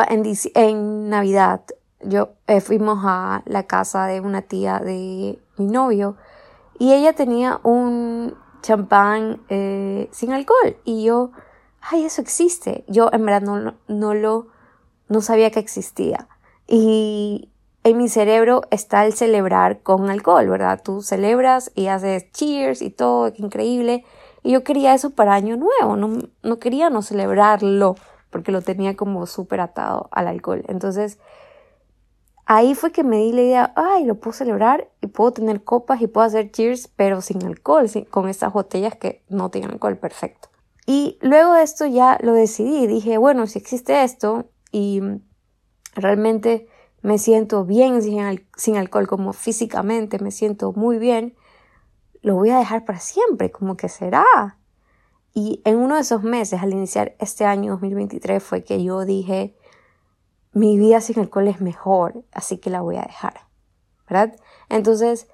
en, 0.08 0.34
en 0.54 1.08
Navidad 1.08 1.62
yo 2.00 2.30
eh, 2.46 2.60
fuimos 2.60 2.98
a 3.02 3.42
la 3.46 3.64
casa 3.64 4.06
de 4.06 4.20
una 4.20 4.42
tía 4.42 4.78
de 4.78 5.38
mi 5.56 5.66
novio 5.66 6.16
y 6.78 6.92
ella 6.92 7.14
tenía 7.14 7.60
un 7.62 8.36
champán 8.62 9.40
eh, 9.48 10.08
sin 10.12 10.32
alcohol 10.32 10.76
y 10.84 11.04
yo, 11.04 11.30
ay, 11.80 12.04
eso 12.04 12.20
existe. 12.20 12.84
Yo 12.88 13.10
en 13.12 13.24
verdad 13.24 13.42
no, 13.42 13.74
no 13.88 14.14
lo, 14.14 14.48
no 15.08 15.20
sabía 15.20 15.50
que 15.50 15.60
existía. 15.60 16.28
Y 16.66 17.50
en 17.84 17.98
mi 17.98 18.08
cerebro 18.08 18.62
está 18.70 19.06
el 19.06 19.12
celebrar 19.12 19.82
con 19.82 20.10
alcohol, 20.10 20.48
¿verdad? 20.48 20.82
Tú 20.84 21.02
celebras 21.02 21.70
y 21.74 21.86
haces 21.86 22.30
cheers 22.32 22.82
y 22.82 22.90
todo, 22.90 23.32
qué 23.32 23.42
increíble. 23.42 24.04
Y 24.46 24.52
yo 24.52 24.62
quería 24.62 24.94
eso 24.94 25.10
para 25.10 25.34
Año 25.34 25.56
Nuevo, 25.56 25.96
no, 25.96 26.18
no 26.44 26.58
quería 26.60 26.88
no 26.88 27.02
celebrarlo 27.02 27.96
porque 28.30 28.52
lo 28.52 28.62
tenía 28.62 28.94
como 28.94 29.26
súper 29.26 29.58
atado 29.58 30.08
al 30.12 30.28
alcohol. 30.28 30.62
Entonces, 30.68 31.18
ahí 32.44 32.76
fue 32.76 32.92
que 32.92 33.02
me 33.02 33.16
di 33.16 33.32
la 33.32 33.42
idea, 33.42 33.72
ay, 33.74 34.04
lo 34.04 34.20
puedo 34.20 34.34
celebrar 34.34 34.88
y 35.00 35.08
puedo 35.08 35.32
tener 35.32 35.64
copas 35.64 36.00
y 36.00 36.06
puedo 36.06 36.28
hacer 36.28 36.52
cheers, 36.52 36.86
pero 36.86 37.22
sin 37.22 37.44
alcohol, 37.44 37.90
con 38.08 38.28
estas 38.28 38.52
botellas 38.52 38.94
que 38.94 39.24
no 39.28 39.50
tienen 39.50 39.72
alcohol, 39.72 39.96
perfecto. 39.96 40.48
Y 40.86 41.18
luego 41.22 41.54
de 41.54 41.64
esto 41.64 41.84
ya 41.84 42.16
lo 42.22 42.32
decidí, 42.32 42.86
dije, 42.86 43.18
bueno, 43.18 43.48
si 43.48 43.58
existe 43.58 44.04
esto 44.04 44.44
y 44.70 45.02
realmente 45.96 46.68
me 47.02 47.18
siento 47.18 47.64
bien 47.64 48.00
sin, 48.00 48.46
sin 48.56 48.76
alcohol, 48.76 49.08
como 49.08 49.32
físicamente 49.32 50.20
me 50.20 50.30
siento 50.30 50.72
muy 50.72 50.98
bien, 50.98 51.34
lo 52.26 52.34
voy 52.34 52.50
a 52.50 52.58
dejar 52.58 52.84
para 52.84 52.98
siempre, 52.98 53.52
como 53.52 53.76
que 53.76 53.88
será. 53.88 54.58
Y 55.32 55.62
en 55.64 55.76
uno 55.76 55.94
de 55.94 56.00
esos 56.00 56.24
meses, 56.24 56.60
al 56.60 56.72
iniciar 56.72 57.14
este 57.20 57.44
año 57.44 57.70
2023, 57.74 58.42
fue 58.42 58.64
que 58.64 58.82
yo 58.82 59.04
dije, 59.04 59.54
mi 60.52 60.76
vida 60.76 61.00
sin 61.00 61.20
alcohol 61.20 61.46
es 61.46 61.60
mejor, 61.60 62.24
así 62.32 62.58
que 62.58 62.68
la 62.68 62.80
voy 62.80 62.96
a 62.96 63.02
dejar, 63.02 63.42
¿verdad? 64.10 64.34
Entonces, 64.68 65.28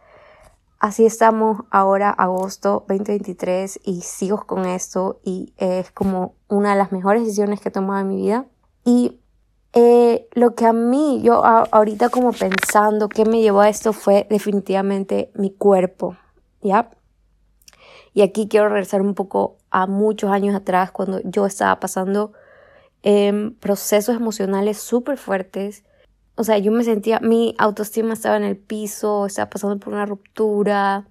así 0.81 1.07
estamos 1.07 1.63
ahora, 1.71 2.11
agosto 2.11 2.85
2023, 2.87 3.81
y 3.85 4.03
sigo 4.03 4.45
con 4.45 4.67
esto, 4.67 5.19
y 5.25 5.55
es 5.57 5.91
como 5.93 6.35
una 6.49 6.73
de 6.73 6.77
las 6.77 6.93
mejores 6.93 7.23
decisiones 7.23 7.63
que 7.63 7.71
he 7.71 7.73
tomado 7.73 8.01
en 8.01 8.09
mi 8.09 8.17
vida. 8.17 8.45
Y 8.85 9.23
eh, 9.73 10.29
lo 10.33 10.55
que 10.55 10.67
a 10.67 10.75
mí, 10.75 11.23
yo 11.23 11.43
ahorita 11.43 12.11
como 12.11 12.33
pensando 12.33 13.09
qué 13.09 13.25
me 13.25 13.41
llevó 13.41 13.61
a 13.61 13.71
esto 13.71 13.95
fue 13.95 14.27
definitivamente 14.29 15.33
mi 15.35 15.55
cuerpo, 15.55 16.19
¿ya? 16.62 16.90
Y 18.14 18.23
aquí 18.23 18.49
quiero 18.49 18.69
regresar 18.69 19.00
un 19.02 19.14
poco 19.14 19.57
a 19.71 19.87
muchos 19.87 20.31
años 20.31 20.54
atrás 20.54 20.90
cuando 20.90 21.21
yo 21.25 21.47
estaba 21.47 21.81
pasando 21.81 22.33
em, 23.02 23.54
procesos 23.54 24.16
emocionales 24.16 24.78
súper 24.78 25.19
fuertes. 25.19 25.85
O 26.37 26.45
sea, 26.45 26.59
yo 26.59 26.73
me 26.73 26.85
sentía, 26.85 27.21
mi 27.21 27.54
autoestima 27.59 28.14
estaba 28.14 28.37
en 28.37 28.45
el 28.45 28.57
piso, 28.57 29.26
estaba 29.26 29.50
pasando 29.50 29.78
por 29.78 29.92
una 29.92 30.07
ruptura. 30.07 31.07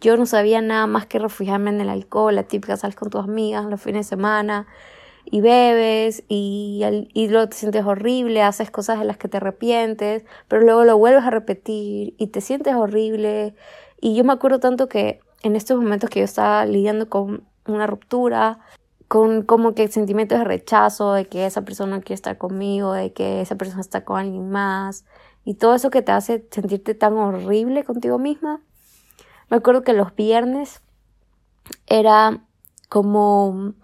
Yo 0.00 0.16
no 0.16 0.26
sabía 0.26 0.60
nada 0.60 0.86
más 0.86 1.06
que 1.06 1.18
refugiarme 1.18 1.70
en 1.70 1.80
el 1.80 1.88
alcohol, 1.88 2.34
la 2.34 2.44
típica 2.44 2.76
sales 2.76 2.96
con 2.96 3.10
tus 3.10 3.22
amigas 3.22 3.66
los 3.66 3.80
fines 3.80 4.06
de 4.06 4.10
semana 4.10 4.66
y 5.24 5.40
bebes 5.40 6.24
y, 6.28 6.82
y 7.14 7.28
luego 7.28 7.48
te 7.48 7.56
sientes 7.56 7.84
horrible, 7.84 8.42
haces 8.42 8.70
cosas 8.70 8.98
de 8.98 9.04
las 9.04 9.16
que 9.16 9.28
te 9.28 9.36
arrepientes, 9.38 10.24
pero 10.48 10.62
luego 10.62 10.84
lo 10.84 10.98
vuelves 10.98 11.24
a 11.24 11.30
repetir 11.30 12.14
y 12.18 12.28
te 12.28 12.40
sientes 12.40 12.74
horrible. 12.74 13.54
Y 14.04 14.16
yo 14.16 14.24
me 14.24 14.32
acuerdo 14.32 14.58
tanto 14.58 14.88
que 14.88 15.20
en 15.44 15.54
estos 15.54 15.80
momentos 15.80 16.10
que 16.10 16.18
yo 16.18 16.24
estaba 16.24 16.66
lidiando 16.66 17.08
con 17.08 17.44
una 17.66 17.86
ruptura, 17.86 18.58
con 19.06 19.42
como 19.42 19.76
que 19.76 19.86
sentimientos 19.86 20.40
de 20.40 20.44
rechazo, 20.44 21.12
de 21.12 21.26
que 21.26 21.46
esa 21.46 21.62
persona 21.62 22.00
quiere 22.00 22.16
estar 22.16 22.36
conmigo, 22.36 22.94
de 22.94 23.12
que 23.12 23.40
esa 23.40 23.54
persona 23.54 23.80
está 23.80 24.04
con 24.04 24.18
alguien 24.18 24.50
más, 24.50 25.04
y 25.44 25.54
todo 25.54 25.76
eso 25.76 25.90
que 25.90 26.02
te 26.02 26.10
hace 26.10 26.44
sentirte 26.50 26.96
tan 26.96 27.16
horrible 27.16 27.84
contigo 27.84 28.18
misma. 28.18 28.60
Me 29.50 29.58
acuerdo 29.58 29.82
que 29.82 29.92
los 29.92 30.16
viernes 30.16 30.82
era 31.86 32.42
como 32.88 33.74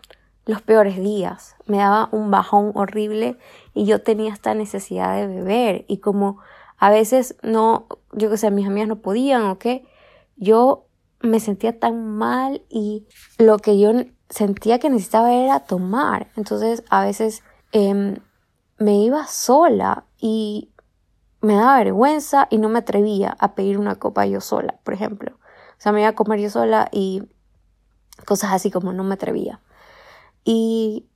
los 0.46 0.62
peores 0.62 0.96
días, 0.98 1.54
me 1.66 1.76
daba 1.76 2.08
un 2.10 2.32
bajón 2.32 2.72
horrible 2.74 3.38
y 3.72 3.84
yo 3.84 4.02
tenía 4.02 4.32
esta 4.32 4.52
necesidad 4.54 5.14
de 5.14 5.28
beber. 5.28 5.84
Y 5.86 5.98
como 5.98 6.38
a 6.76 6.90
veces 6.90 7.36
no, 7.42 7.86
yo 8.10 8.30
que 8.30 8.36
sé, 8.36 8.50
mis 8.50 8.66
amigas 8.66 8.88
no 8.88 8.96
podían 8.96 9.44
o 9.44 9.60
qué, 9.60 9.86
yo 10.38 10.86
me 11.20 11.40
sentía 11.40 11.78
tan 11.78 12.16
mal 12.16 12.62
y 12.68 13.06
lo 13.38 13.58
que 13.58 13.78
yo 13.78 13.92
sentía 14.30 14.78
que 14.78 14.88
necesitaba 14.88 15.32
era 15.34 15.60
tomar. 15.60 16.30
Entonces 16.36 16.84
a 16.90 17.04
veces 17.04 17.42
em, 17.72 18.16
me 18.78 18.96
iba 18.98 19.26
sola 19.26 20.06
y 20.18 20.70
me 21.40 21.54
daba 21.54 21.78
vergüenza 21.78 22.46
y 22.50 22.58
no 22.58 22.68
me 22.68 22.80
atrevía 22.80 23.36
a 23.38 23.54
pedir 23.54 23.78
una 23.78 23.96
copa 23.96 24.26
yo 24.26 24.40
sola, 24.40 24.78
por 24.84 24.94
ejemplo. 24.94 25.32
O 25.32 25.80
sea, 25.80 25.92
me 25.92 26.00
iba 26.00 26.10
a 26.10 26.14
comer 26.14 26.40
yo 26.40 26.50
sola 26.50 26.88
y 26.92 27.22
cosas 28.24 28.52
así 28.52 28.70
como 28.70 28.92
no 28.92 29.04
me 29.04 29.14
atrevía. 29.14 29.60
Y 30.44 31.08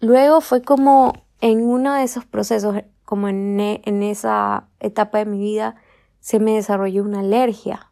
luego 0.00 0.40
fue 0.40 0.62
como 0.62 1.12
en 1.40 1.62
uno 1.64 1.94
de 1.94 2.02
esos 2.02 2.24
procesos, 2.24 2.76
como 3.04 3.28
en, 3.28 3.58
en 3.60 4.02
esa 4.02 4.68
etapa 4.80 5.18
de 5.18 5.26
mi 5.26 5.38
vida, 5.38 5.76
se 6.20 6.40
me 6.40 6.54
desarrolló 6.54 7.04
una 7.04 7.20
alergia 7.20 7.87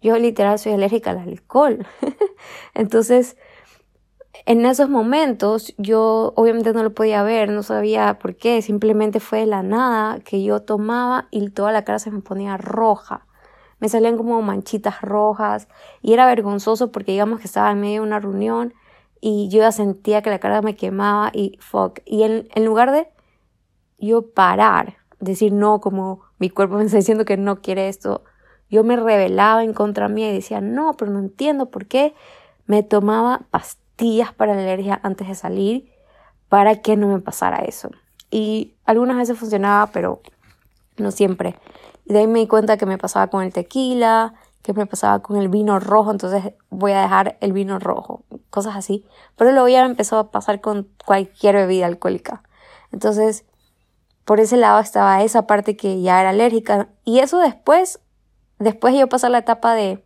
yo 0.00 0.16
literal 0.18 0.58
soy 0.58 0.72
alérgica 0.72 1.10
al 1.10 1.18
alcohol. 1.18 1.86
Entonces, 2.74 3.36
en 4.46 4.64
esos 4.64 4.88
momentos 4.88 5.74
yo 5.78 6.32
obviamente 6.36 6.72
no 6.72 6.82
lo 6.82 6.94
podía 6.94 7.22
ver, 7.22 7.50
no 7.50 7.62
sabía 7.62 8.18
por 8.18 8.36
qué, 8.36 8.62
simplemente 8.62 9.20
fue 9.20 9.40
de 9.40 9.46
la 9.46 9.62
nada 9.62 10.20
que 10.20 10.42
yo 10.42 10.62
tomaba 10.62 11.28
y 11.30 11.50
toda 11.50 11.72
la 11.72 11.84
cara 11.84 11.98
se 11.98 12.10
me 12.10 12.20
ponía 12.20 12.56
roja. 12.56 13.26
Me 13.80 13.88
salían 13.88 14.16
como 14.16 14.40
manchitas 14.42 15.02
rojas 15.02 15.68
y 16.02 16.12
era 16.12 16.26
vergonzoso 16.26 16.90
porque 16.90 17.12
digamos 17.12 17.40
que 17.40 17.46
estaba 17.46 17.70
en 17.70 17.80
medio 17.80 18.00
de 18.00 18.06
una 18.06 18.20
reunión 18.20 18.74
y 19.20 19.48
yo 19.50 19.58
ya 19.58 19.72
sentía 19.72 20.22
que 20.22 20.30
la 20.30 20.38
cara 20.38 20.62
me 20.62 20.76
quemaba 20.76 21.30
y 21.32 21.58
fuck. 21.60 22.00
Y 22.04 22.22
en, 22.22 22.48
en 22.54 22.64
lugar 22.64 22.90
de 22.90 23.08
yo 23.98 24.30
parar, 24.30 24.96
decir 25.20 25.52
no, 25.52 25.80
como 25.80 26.20
mi 26.38 26.50
cuerpo 26.50 26.76
me 26.76 26.84
está 26.84 26.96
diciendo 26.96 27.24
que 27.24 27.36
no 27.36 27.60
quiere 27.60 27.88
esto, 27.88 28.24
yo 28.70 28.84
me 28.84 28.96
rebelaba 28.96 29.64
en 29.64 29.72
contra 29.72 30.08
mía 30.08 30.30
y 30.30 30.34
decía, 30.34 30.60
no, 30.60 30.94
pero 30.94 31.10
no 31.10 31.18
entiendo 31.18 31.66
por 31.66 31.86
qué 31.86 32.14
me 32.66 32.82
tomaba 32.82 33.42
pastillas 33.50 34.32
para 34.32 34.54
la 34.54 34.62
alergia 34.62 35.00
antes 35.02 35.28
de 35.28 35.34
salir 35.34 35.90
para 36.48 36.76
que 36.76 36.96
no 36.96 37.08
me 37.08 37.20
pasara 37.20 37.58
eso. 37.58 37.90
Y 38.30 38.74
algunas 38.84 39.16
veces 39.16 39.38
funcionaba, 39.38 39.86
pero 39.86 40.20
no 40.96 41.10
siempre. 41.10 41.56
Y 42.04 42.12
de 42.12 42.20
ahí 42.20 42.26
me 42.26 42.40
di 42.40 42.46
cuenta 42.46 42.76
que 42.76 42.86
me 42.86 42.98
pasaba 42.98 43.28
con 43.28 43.42
el 43.42 43.52
tequila, 43.52 44.34
que 44.62 44.72
me 44.74 44.86
pasaba 44.86 45.20
con 45.20 45.36
el 45.36 45.48
vino 45.48 45.80
rojo, 45.80 46.10
entonces 46.10 46.52
voy 46.68 46.92
a 46.92 47.00
dejar 47.00 47.38
el 47.40 47.52
vino 47.52 47.78
rojo, 47.78 48.24
cosas 48.50 48.76
así. 48.76 49.04
Pero 49.36 49.52
luego 49.52 49.68
ya 49.68 49.82
me 49.84 49.90
empezó 49.90 50.18
a 50.18 50.30
pasar 50.30 50.60
con 50.60 50.88
cualquier 51.06 51.54
bebida 51.54 51.86
alcohólica. 51.86 52.42
Entonces, 52.92 53.44
por 54.24 54.40
ese 54.40 54.58
lado 54.58 54.80
estaba 54.80 55.22
esa 55.22 55.46
parte 55.46 55.76
que 55.76 56.02
ya 56.02 56.20
era 56.20 56.30
alérgica. 56.30 56.88
Y 57.04 57.20
eso 57.20 57.38
después 57.38 58.00
Después 58.58 58.94
yo 58.98 59.08
pasé 59.08 59.28
la 59.28 59.38
etapa 59.38 59.74
de 59.74 60.04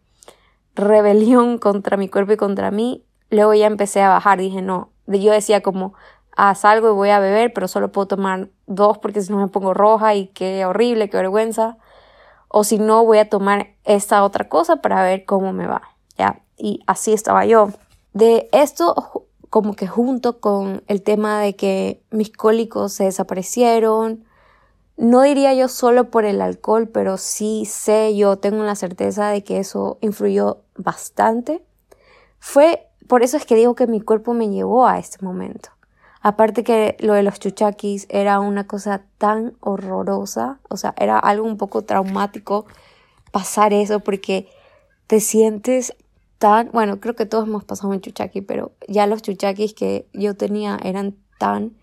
rebelión 0.74 1.58
contra 1.58 1.96
mi 1.96 2.08
cuerpo 2.08 2.32
y 2.32 2.36
contra 2.36 2.70
mí, 2.70 3.04
luego 3.30 3.54
ya 3.54 3.66
empecé 3.66 4.02
a 4.02 4.08
bajar, 4.08 4.38
dije 4.38 4.62
no, 4.62 4.90
yo 5.06 5.32
decía 5.32 5.62
como, 5.62 5.94
ah, 6.36 6.54
salgo 6.54 6.88
y 6.90 6.94
voy 6.94 7.10
a 7.10 7.18
beber, 7.18 7.52
pero 7.52 7.68
solo 7.68 7.92
puedo 7.92 8.06
tomar 8.06 8.48
dos 8.66 8.98
porque 8.98 9.22
si 9.22 9.32
no 9.32 9.38
me 9.38 9.48
pongo 9.48 9.74
roja 9.74 10.14
y 10.14 10.28
qué 10.28 10.64
horrible, 10.64 11.10
qué 11.10 11.16
vergüenza, 11.16 11.78
o 12.48 12.64
si 12.64 12.78
no 12.78 13.04
voy 13.04 13.18
a 13.18 13.28
tomar 13.28 13.68
esta 13.84 14.24
otra 14.24 14.48
cosa 14.48 14.76
para 14.76 15.02
ver 15.02 15.24
cómo 15.24 15.52
me 15.52 15.66
va, 15.66 15.82
ya, 16.16 16.42
y 16.56 16.80
así 16.86 17.12
estaba 17.12 17.46
yo. 17.46 17.70
De 18.12 18.48
esto 18.52 19.26
como 19.52 19.74
que 19.74 19.86
junto 19.86 20.40
con 20.40 20.82
el 20.86 21.02
tema 21.02 21.40
de 21.40 21.56
que 21.56 22.02
mis 22.10 22.30
cólicos 22.30 22.94
se 22.94 23.04
desaparecieron, 23.04 24.24
no 24.96 25.22
diría 25.22 25.54
yo 25.54 25.68
solo 25.68 26.10
por 26.10 26.24
el 26.24 26.40
alcohol, 26.40 26.88
pero 26.88 27.16
sí 27.16 27.64
sé, 27.66 28.14
yo 28.16 28.36
tengo 28.38 28.62
la 28.62 28.74
certeza 28.74 29.28
de 29.28 29.42
que 29.42 29.58
eso 29.58 29.98
influyó 30.00 30.62
bastante. 30.76 31.64
Fue, 32.38 32.88
por 33.08 33.22
eso 33.22 33.36
es 33.36 33.46
que 33.46 33.54
digo 33.54 33.74
que 33.74 33.86
mi 33.86 34.00
cuerpo 34.00 34.34
me 34.34 34.50
llevó 34.50 34.86
a 34.86 34.98
este 34.98 35.24
momento. 35.24 35.70
Aparte 36.20 36.62
que 36.62 36.96
lo 37.00 37.14
de 37.14 37.24
los 37.24 37.40
chuchaquis 37.40 38.06
era 38.08 38.38
una 38.38 38.66
cosa 38.66 39.02
tan 39.18 39.56
horrorosa, 39.60 40.60
o 40.68 40.76
sea, 40.76 40.94
era 40.96 41.18
algo 41.18 41.46
un 41.46 41.56
poco 41.56 41.82
traumático 41.82 42.66
pasar 43.32 43.72
eso 43.72 44.00
porque 44.00 44.48
te 45.08 45.18
sientes 45.18 45.96
tan, 46.38 46.70
bueno, 46.72 47.00
creo 47.00 47.16
que 47.16 47.26
todos 47.26 47.48
hemos 47.48 47.64
pasado 47.64 47.88
un 47.90 48.00
chuchaqui, 48.00 48.40
pero 48.40 48.72
ya 48.86 49.06
los 49.06 49.22
chuchaquis 49.22 49.74
que 49.74 50.06
yo 50.12 50.36
tenía 50.36 50.78
eran 50.84 51.16
tan 51.38 51.76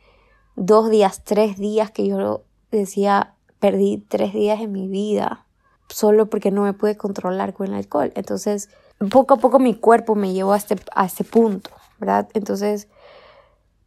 dos 0.56 0.90
días, 0.90 1.24
tres 1.26 1.58
días 1.58 1.92
que 1.92 2.08
yo 2.08 2.44
decía, 2.78 3.34
perdí 3.60 4.04
tres 4.08 4.34
días 4.34 4.62
en 4.62 4.72
mi 4.72 4.88
vida 4.88 5.46
solo 5.90 6.30
porque 6.30 6.52
no 6.52 6.64
me 6.64 6.74
pude 6.74 6.98
controlar 6.98 7.54
con 7.54 7.68
el 7.68 7.74
alcohol. 7.74 8.12
Entonces, 8.16 8.70
poco 9.12 9.36
a 9.36 9.38
poco 9.38 9.60
mi 9.60 9.76
cuerpo 9.76 10.16
me 10.16 10.34
llevó 10.34 10.54
a 10.54 10.58
este, 10.58 10.76
a 10.94 11.06
este 11.06 11.24
punto, 11.24 11.72
¿verdad? 12.00 12.30
Entonces, 12.34 12.88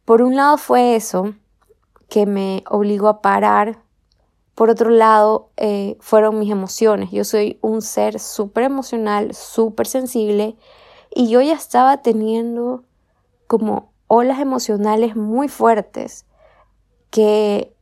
por 0.05 0.21
un 0.21 0.35
lado 0.35 0.57
fue 0.57 0.95
eso 0.95 1.33
que 2.09 2.25
me 2.25 2.63
obligó 2.69 3.07
a 3.07 3.21
parar. 3.21 3.79
Por 4.55 4.69
otro 4.69 4.89
lado, 4.89 5.49
eh, 5.57 5.97
fueron 5.99 6.39
mis 6.39 6.51
emociones. 6.51 7.09
Yo 7.11 7.23
soy 7.23 7.57
un 7.61 7.81
ser 7.81 8.19
súper 8.19 8.65
emocional, 8.65 9.33
súper 9.33 9.87
sensible 9.87 10.55
y 11.09 11.29
yo 11.29 11.41
ya 11.41 11.53
estaba 11.53 11.97
teniendo 11.97 12.83
como 13.47 13.91
olas 14.07 14.39
emocionales 14.39 15.15
muy 15.15 15.47
fuertes 15.47 16.25
que 17.09 17.72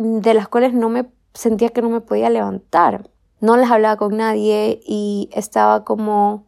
de 0.00 0.32
las 0.32 0.48
cuales 0.48 0.72
no 0.72 0.88
me 0.88 1.10
sentía 1.34 1.68
que 1.68 1.82
no 1.82 1.90
me 1.90 2.00
podía 2.00 2.30
levantar. 2.30 3.10
No 3.40 3.58
les 3.58 3.70
hablaba 3.70 3.96
con 3.96 4.16
nadie 4.16 4.80
y 4.82 5.28
estaba 5.32 5.84
como 5.84 6.46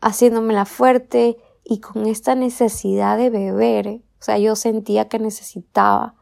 haciéndomela 0.00 0.64
fuerte 0.64 1.36
y 1.62 1.78
con 1.78 2.06
esta 2.06 2.34
necesidad 2.34 3.16
de 3.16 3.30
beber. 3.30 4.00
O 4.18 4.22
sea, 4.22 4.38
yo 4.38 4.56
sentía 4.56 5.08
que 5.08 5.20
necesitaba. 5.20 6.16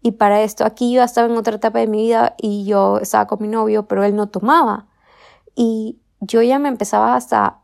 Y 0.00 0.12
para 0.12 0.42
esto, 0.42 0.64
aquí 0.64 0.92
yo 0.92 1.02
estaba 1.02 1.26
en 1.26 1.36
otra 1.36 1.56
etapa 1.56 1.80
de 1.80 1.88
mi 1.88 2.02
vida 2.02 2.36
y 2.38 2.66
yo 2.66 2.98
estaba 2.98 3.26
con 3.26 3.42
mi 3.42 3.48
novio, 3.48 3.88
pero 3.88 4.04
él 4.04 4.14
no 4.14 4.28
tomaba. 4.28 4.86
Y 5.56 5.98
yo 6.20 6.40
ya 6.42 6.60
me 6.60 6.68
empezaba 6.68 7.16
hasta 7.16 7.62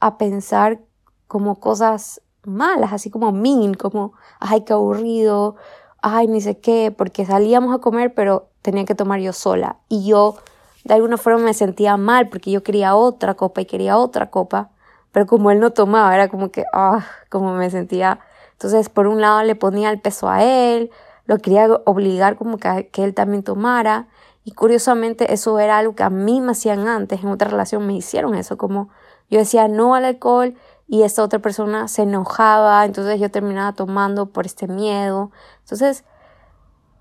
a 0.00 0.16
pensar 0.16 0.80
como 1.28 1.60
cosas 1.60 2.22
malas, 2.42 2.94
así 2.94 3.10
como 3.10 3.32
mean, 3.32 3.74
como, 3.74 4.14
ay, 4.40 4.62
qué 4.62 4.72
aburrido, 4.72 5.56
ay, 6.02 6.26
ni 6.26 6.40
sé 6.40 6.58
qué, 6.58 6.92
porque 6.96 7.24
salíamos 7.24 7.74
a 7.74 7.78
comer, 7.78 8.12
pero 8.14 8.48
tenía 8.60 8.84
que 8.84 8.94
tomar 8.94 9.20
yo 9.20 9.32
sola. 9.32 9.76
Y 9.88 10.06
yo, 10.06 10.36
de 10.84 10.94
alguna 10.94 11.16
forma, 11.16 11.38
me 11.40 11.54
sentía 11.54 11.96
mal 11.96 12.28
porque 12.28 12.50
yo 12.50 12.62
quería 12.62 12.94
otra 12.96 13.34
copa 13.34 13.60
y 13.62 13.66
quería 13.66 13.96
otra 13.96 14.30
copa, 14.30 14.70
pero 15.12 15.26
como 15.26 15.50
él 15.50 15.60
no 15.60 15.70
tomaba, 15.70 16.14
era 16.14 16.28
como 16.28 16.50
que, 16.50 16.64
ah, 16.72 17.06
como 17.30 17.54
me 17.54 17.70
sentía. 17.70 18.18
Entonces, 18.52 18.88
por 18.88 19.06
un 19.06 19.20
lado, 19.20 19.42
le 19.44 19.54
ponía 19.54 19.90
el 19.90 20.00
peso 20.00 20.28
a 20.28 20.42
él, 20.44 20.90
lo 21.26 21.38
quería 21.38 21.68
obligar 21.84 22.36
como 22.36 22.58
que, 22.58 22.88
que 22.92 23.04
él 23.04 23.14
también 23.14 23.42
tomara. 23.42 24.08
Y 24.44 24.52
curiosamente, 24.52 25.32
eso 25.32 25.58
era 25.60 25.78
algo 25.78 25.94
que 25.94 26.02
a 26.02 26.10
mí 26.10 26.40
me 26.40 26.52
hacían 26.52 26.88
antes, 26.88 27.22
en 27.22 27.28
otra 27.28 27.48
relación 27.48 27.86
me 27.86 27.94
hicieron 27.94 28.34
eso, 28.34 28.58
como 28.58 28.90
yo 29.30 29.38
decía 29.38 29.66
no 29.66 29.94
al 29.94 30.04
alcohol 30.04 30.54
y 30.92 31.04
esta 31.04 31.22
otra 31.22 31.38
persona 31.38 31.88
se 31.88 32.02
enojaba, 32.02 32.84
entonces 32.84 33.18
yo 33.18 33.30
terminaba 33.30 33.72
tomando 33.72 34.26
por 34.26 34.44
este 34.44 34.68
miedo. 34.68 35.30
Entonces, 35.60 36.04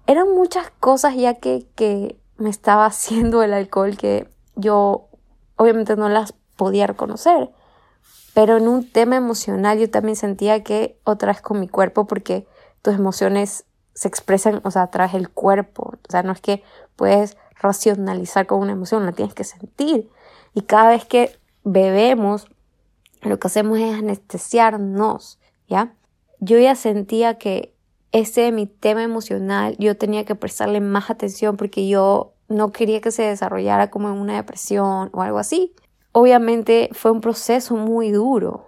eran 0.07 0.33
muchas 0.33 0.71
cosas 0.79 1.15
ya 1.17 1.33
que, 1.33 1.67
que 1.75 2.17
me 2.37 2.49
estaba 2.49 2.85
haciendo 2.85 3.43
el 3.43 3.51
alcohol 3.51 3.97
que 3.97 4.29
yo 4.55 5.09
obviamente 5.57 5.97
no 5.97 6.07
las 6.07 6.33
podía 6.55 6.87
reconocer. 6.87 7.51
Pero 8.33 8.55
en 8.55 8.69
un 8.69 8.89
tema 8.89 9.17
emocional 9.17 9.77
yo 9.77 9.89
también 9.89 10.15
sentía 10.15 10.63
que 10.63 10.97
otra 11.03 11.33
vez 11.33 11.41
con 11.41 11.59
mi 11.59 11.67
cuerpo 11.67 12.07
porque 12.07 12.47
tus 12.81 12.93
emociones 12.93 13.65
se 13.93 14.07
expresan, 14.07 14.61
o 14.63 14.71
sea, 14.71 14.83
a 14.83 14.89
través 14.89 15.11
del 15.11 15.27
cuerpo. 15.27 15.95
O 16.07 16.09
sea, 16.09 16.23
no 16.23 16.31
es 16.31 16.39
que 16.39 16.63
puedes 16.95 17.35
racionalizar 17.59 18.47
con 18.47 18.59
una 18.59 18.71
emoción, 18.71 19.05
la 19.05 19.11
tienes 19.11 19.33
que 19.33 19.43
sentir. 19.43 20.09
Y 20.53 20.61
cada 20.61 20.91
vez 20.91 21.03
que 21.03 21.37
bebemos, 21.65 22.47
lo 23.21 23.39
que 23.39 23.47
hacemos 23.47 23.79
es 23.79 23.95
anestesiarnos, 23.95 25.39
¿ya? 25.67 25.95
Yo 26.39 26.57
ya 26.57 26.75
sentía 26.75 27.37
que 27.37 27.75
ese 28.11 28.51
mi 28.51 28.67
tema 28.67 29.03
emocional, 29.03 29.75
yo 29.79 29.97
tenía 29.97 30.25
que 30.25 30.35
prestarle 30.35 30.81
más 30.81 31.09
atención 31.09 31.55
porque 31.55 31.87
yo 31.87 32.33
no 32.49 32.71
quería 32.71 32.99
que 32.99 33.11
se 33.11 33.23
desarrollara 33.23 33.89
como 33.89 34.09
en 34.09 34.15
una 34.15 34.35
depresión 34.35 35.09
o 35.13 35.21
algo 35.21 35.39
así. 35.39 35.73
Obviamente 36.11 36.89
fue 36.91 37.11
un 37.11 37.21
proceso 37.21 37.75
muy 37.75 38.11
duro 38.11 38.65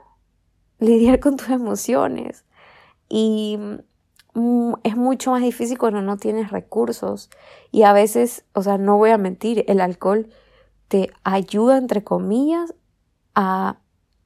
lidiar 0.80 1.20
con 1.20 1.36
tus 1.38 1.50
emociones 1.50 2.46
y 3.10 3.58
mm, 4.34 4.74
es 4.84 4.96
mucho 4.96 5.32
más 5.32 5.42
difícil 5.42 5.78
cuando 5.78 6.02
no 6.02 6.18
tienes 6.18 6.52
recursos 6.52 7.30
y 7.72 7.84
a 7.84 7.94
veces, 7.94 8.46
o 8.54 8.64
sea, 8.64 8.78
no 8.78 8.98
voy 8.98 9.10
a 9.10 9.18
mentir, 9.18 9.66
el 9.68 9.82
alcohol 9.82 10.30
te 10.88 11.12
ayuda 11.24 11.78
entre 11.78 12.04
comillas 12.04 12.74
a 13.36 13.78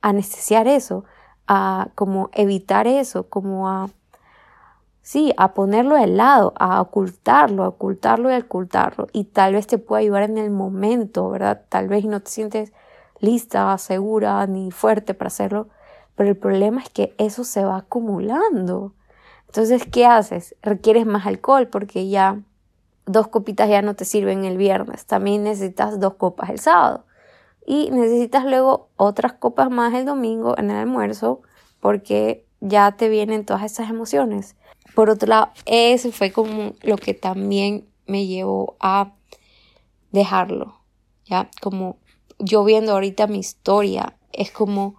anestesiar 0.01 0.67
eso, 0.67 1.03
a 1.47 1.89
como 1.95 2.29
evitar 2.33 2.87
eso, 2.87 3.29
como 3.29 3.69
a, 3.69 3.89
sí, 5.01 5.33
a 5.37 5.53
ponerlo 5.53 5.95
de 5.95 6.07
lado, 6.07 6.53
a 6.57 6.81
ocultarlo, 6.81 7.63
a 7.63 7.69
ocultarlo 7.69 8.29
y 8.29 8.33
a 8.33 8.39
ocultarlo. 8.39 9.07
Y 9.13 9.25
tal 9.25 9.53
vez 9.53 9.67
te 9.67 9.77
pueda 9.77 10.01
ayudar 10.01 10.23
en 10.23 10.37
el 10.37 10.51
momento, 10.51 11.29
¿verdad? 11.29 11.63
Tal 11.69 11.87
vez 11.87 12.05
no 12.05 12.19
te 12.19 12.29
sientes 12.29 12.73
lista, 13.19 13.77
segura, 13.77 14.45
ni 14.47 14.71
fuerte 14.71 15.13
para 15.13 15.27
hacerlo, 15.27 15.69
pero 16.15 16.29
el 16.29 16.37
problema 16.37 16.81
es 16.81 16.89
que 16.89 17.15
eso 17.17 17.43
se 17.43 17.63
va 17.63 17.77
acumulando. 17.77 18.93
Entonces, 19.47 19.83
¿qué 19.89 20.05
haces? 20.05 20.55
Requieres 20.61 21.05
más 21.05 21.25
alcohol 21.25 21.67
porque 21.67 22.09
ya 22.09 22.41
dos 23.05 23.29
copitas 23.29 23.69
ya 23.69 23.81
no 23.81 23.95
te 23.95 24.03
sirven 24.03 24.43
el 24.43 24.57
viernes, 24.57 25.05
también 25.05 25.43
necesitas 25.43 25.99
dos 25.99 26.15
copas 26.15 26.49
el 26.49 26.59
sábado 26.59 27.06
y 27.67 27.91
necesitas 27.91 28.45
luego 28.45 28.87
otras 28.95 29.33
copas 29.33 29.69
más 29.69 29.93
el 29.93 30.05
domingo 30.05 30.57
en 30.57 30.71
el 30.71 30.77
almuerzo 30.77 31.41
porque 31.81 32.45
ya 32.61 32.93
te 32.93 33.09
vienen 33.09 33.45
todas 33.45 33.63
esas 33.63 33.89
emociones. 33.89 34.55
Por 34.95 35.09
otro 35.09 35.27
lado, 35.27 35.49
eso 35.65 36.11
fue 36.13 36.31
como 36.31 36.75
lo 36.81 36.95
que 36.95 37.13
también 37.13 37.85
me 38.07 38.25
llevó 38.25 38.77
a 38.79 39.11
dejarlo, 40.13 40.79
¿ya? 41.25 41.51
Como 41.61 41.97
yo 42.39 42.63
viendo 42.63 42.93
ahorita 42.93 43.27
mi 43.27 43.39
historia, 43.39 44.17
es 44.31 44.49
como 44.49 44.95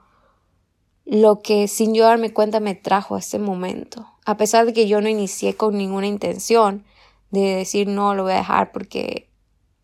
lo 1.06 1.40
que 1.40 1.68
sin 1.68 1.94
yo 1.94 2.04
darme 2.04 2.34
cuenta 2.34 2.60
me 2.60 2.74
trajo 2.74 3.16
a 3.16 3.20
este 3.20 3.38
momento. 3.38 4.06
A 4.26 4.36
pesar 4.36 4.66
de 4.66 4.74
que 4.74 4.86
yo 4.86 5.00
no 5.00 5.08
inicié 5.08 5.54
con 5.54 5.78
ninguna 5.78 6.06
intención 6.06 6.84
de 7.30 7.56
decir 7.56 7.88
no, 7.88 8.14
lo 8.14 8.24
voy 8.24 8.32
a 8.32 8.36
dejar 8.36 8.72
porque 8.72 9.27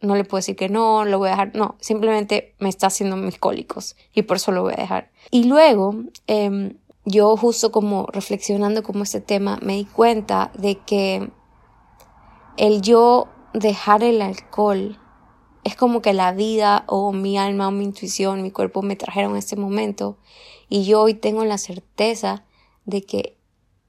no 0.05 0.17
le 0.17 0.25
puedo 0.25 0.41
decir 0.41 0.57
que 0.57 0.69
no, 0.69 1.05
lo 1.05 1.19
voy 1.19 1.29
a 1.29 1.33
dejar, 1.33 1.55
no, 1.55 1.77
simplemente 1.81 2.55
me 2.59 2.69
está 2.69 2.89
haciendo 2.89 3.17
mis 3.17 3.39
cólicos 3.39 3.97
y 4.15 4.23
por 4.23 4.37
eso 4.37 4.53
lo 4.53 4.63
voy 4.63 4.75
a 4.75 4.81
dejar. 4.81 5.11
Y 5.31 5.45
luego, 5.45 5.95
em, 6.27 6.77
yo 7.05 7.37
justo 7.37 7.71
como 7.73 8.07
reflexionando 8.07 8.83
como 8.83 9.03
este 9.03 9.21
tema, 9.21 9.59
me 9.63 9.75
di 9.75 9.85
cuenta 9.85 10.51
de 10.55 10.77
que 10.77 11.31
el 12.57 12.83
yo 12.83 13.29
dejar 13.53 14.03
el 14.03 14.23
alcohol 14.23 14.99
es 15.65 15.77
como 15.77 16.03
que 16.03 16.13
la 16.13 16.33
vida 16.33 16.85
o 16.87 17.13
mi 17.13 17.39
alma 17.39 17.69
o 17.69 17.71
mi 17.71 17.85
intuición, 17.85 18.43
mi 18.43 18.51
cuerpo 18.51 18.83
me 18.83 18.97
trajeron 18.97 19.37
este 19.37 19.57
momento 19.57 20.19
y 20.69 20.85
yo 20.85 21.03
hoy 21.03 21.15
tengo 21.15 21.45
la 21.45 21.59
certeza 21.59 22.45
de 22.85 23.03
que 23.03 23.39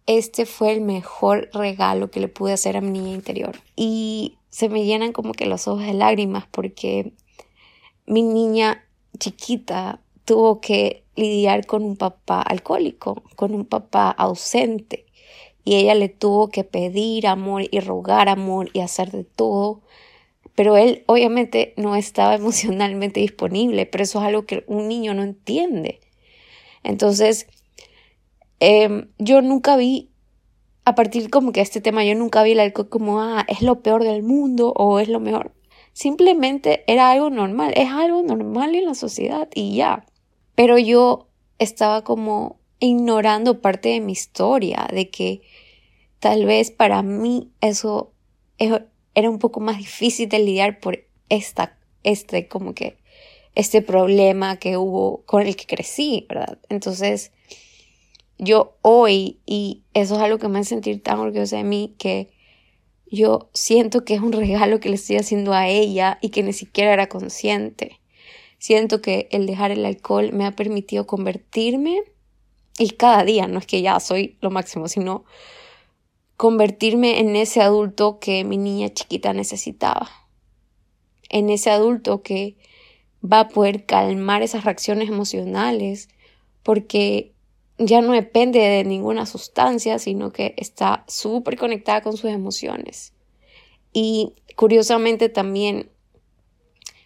este 0.07 0.45
fue 0.45 0.71
el 0.71 0.81
mejor 0.81 1.49
regalo 1.53 2.11
que 2.11 2.19
le 2.19 2.27
pude 2.27 2.53
hacer 2.53 2.77
a 2.77 2.81
mi 2.81 2.91
niña 2.91 3.13
interior. 3.13 3.59
Y 3.75 4.37
se 4.55 4.69
me 4.69 4.85
llenan 4.85 5.11
como 5.11 5.33
que 5.33 5.47
los 5.47 5.67
ojos 5.67 5.85
de 5.85 5.93
lágrimas 5.93 6.45
porque 6.49 7.11
mi 8.05 8.21
niña 8.21 8.85
chiquita 9.19 9.99
tuvo 10.23 10.61
que 10.61 11.03
lidiar 11.17 11.65
con 11.65 11.83
un 11.83 11.97
papá 11.97 12.41
alcohólico, 12.41 13.21
con 13.35 13.53
un 13.53 13.65
papá 13.65 14.11
ausente. 14.11 15.07
Y 15.65 15.75
ella 15.75 15.93
le 15.93 16.07
tuvo 16.07 16.47
que 16.47 16.63
pedir 16.63 17.27
amor 17.27 17.63
y 17.69 17.81
rogar 17.81 18.29
amor 18.29 18.69
y 18.71 18.79
hacer 18.79 19.11
de 19.11 19.25
todo. 19.25 19.81
Pero 20.55 20.77
él 20.77 21.03
obviamente 21.07 21.73
no 21.75 21.97
estaba 21.97 22.33
emocionalmente 22.35 23.19
disponible, 23.19 23.85
pero 23.85 24.05
eso 24.05 24.19
es 24.19 24.25
algo 24.25 24.45
que 24.45 24.63
un 24.67 24.87
niño 24.87 25.13
no 25.13 25.23
entiende. 25.23 25.99
Entonces, 26.81 27.47
em, 28.61 29.09
yo 29.17 29.41
nunca 29.41 29.75
vi 29.75 30.11
a 30.85 30.95
partir 30.95 31.29
como 31.29 31.51
que 31.51 31.61
este 31.61 31.81
tema 31.81 32.05
yo 32.05 32.15
nunca 32.15 32.43
vi 32.43 32.51
el 32.51 32.59
alcohol 32.59 32.89
como, 32.89 33.21
ah, 33.21 33.43
es 33.47 33.61
lo 33.61 33.81
peor 33.81 34.03
del 34.03 34.21
mundo 34.21 34.71
o 34.75 34.99
es 34.99 35.09
lo 35.09 35.19
mejor. 35.19 35.51
Simplemente 35.93 36.83
era 36.87 37.11
algo 37.11 37.29
normal, 37.29 37.73
es 37.75 37.89
algo 37.89 38.21
normal 38.21 38.75
en 38.75 38.85
la 38.85 38.93
sociedad 38.93 39.49
y 39.53 39.75
ya. 39.75 40.05
Pero 40.53 40.77
yo 40.77 41.27
estaba 41.57 42.03
como 42.03 42.59
ignorando 42.79 43.61
parte 43.61 43.89
de 43.89 43.99
mi 43.99 44.11
historia, 44.11 44.87
de 44.93 45.09
que 45.09 45.41
tal 46.19 46.45
vez 46.45 46.69
para 46.71 47.01
mí 47.01 47.51
eso 47.61 48.11
era 48.57 49.29
un 49.29 49.39
poco 49.39 49.59
más 49.59 49.77
difícil 49.77 50.29
de 50.29 50.39
lidiar 50.39 50.79
por 50.79 51.05
esta, 51.29 51.77
este, 52.03 52.47
como 52.47 52.73
que, 52.73 52.97
este 53.55 53.81
problema 53.81 54.57
que 54.57 54.77
hubo 54.77 55.23
con 55.25 55.41
el 55.41 55.55
que 55.55 55.65
crecí, 55.65 56.25
¿verdad? 56.27 56.59
Entonces, 56.69 57.31
yo 58.37 58.77
hoy, 58.81 59.39
y 59.45 59.83
eso 59.93 60.15
es 60.15 60.21
algo 60.21 60.37
que 60.37 60.47
me 60.47 60.59
hace 60.59 60.69
sentir 60.69 61.01
tan 61.01 61.19
orgullosa 61.19 61.57
de 61.57 61.63
mí, 61.63 61.95
que 61.97 62.29
yo 63.07 63.49
siento 63.53 64.05
que 64.05 64.15
es 64.15 64.21
un 64.21 64.31
regalo 64.33 64.79
que 64.79 64.89
le 64.89 64.95
estoy 64.95 65.17
haciendo 65.17 65.53
a 65.53 65.67
ella 65.67 66.17
y 66.21 66.29
que 66.29 66.43
ni 66.43 66.53
siquiera 66.53 66.93
era 66.93 67.07
consciente. 67.07 67.99
Siento 68.57 69.01
que 69.01 69.27
el 69.31 69.45
dejar 69.45 69.71
el 69.71 69.85
alcohol 69.85 70.31
me 70.33 70.45
ha 70.45 70.55
permitido 70.55 71.07
convertirme, 71.07 72.01
y 72.77 72.89
cada 72.91 73.23
día, 73.23 73.47
no 73.47 73.59
es 73.59 73.67
que 73.67 73.81
ya 73.81 73.99
soy 73.99 74.37
lo 74.41 74.51
máximo, 74.51 74.87
sino 74.87 75.23
convertirme 76.35 77.19
en 77.19 77.35
ese 77.37 77.61
adulto 77.61 78.19
que 78.19 78.43
mi 78.43 78.57
niña 78.57 78.89
chiquita 78.89 79.33
necesitaba. 79.33 80.09
en 81.29 81.49
ese 81.49 81.69
adulto 81.71 82.21
que 82.21 82.55
va 83.23 83.41
a 83.41 83.47
poder 83.49 83.85
calmar 83.85 84.41
esas 84.43 84.63
reacciones 84.63 85.09
emocionales 85.09 86.09
porque 86.63 87.34
ya 87.77 88.01
no 88.01 88.13
depende 88.13 88.59
de 88.59 88.83
ninguna 88.83 89.25
sustancia, 89.25 89.99
sino 89.99 90.31
que 90.31 90.53
está 90.57 91.03
súper 91.07 91.57
conectada 91.57 92.01
con 92.01 92.15
sus 92.15 92.31
emociones. 92.31 93.13
Y 93.91 94.33
curiosamente 94.55 95.29
también 95.29 95.89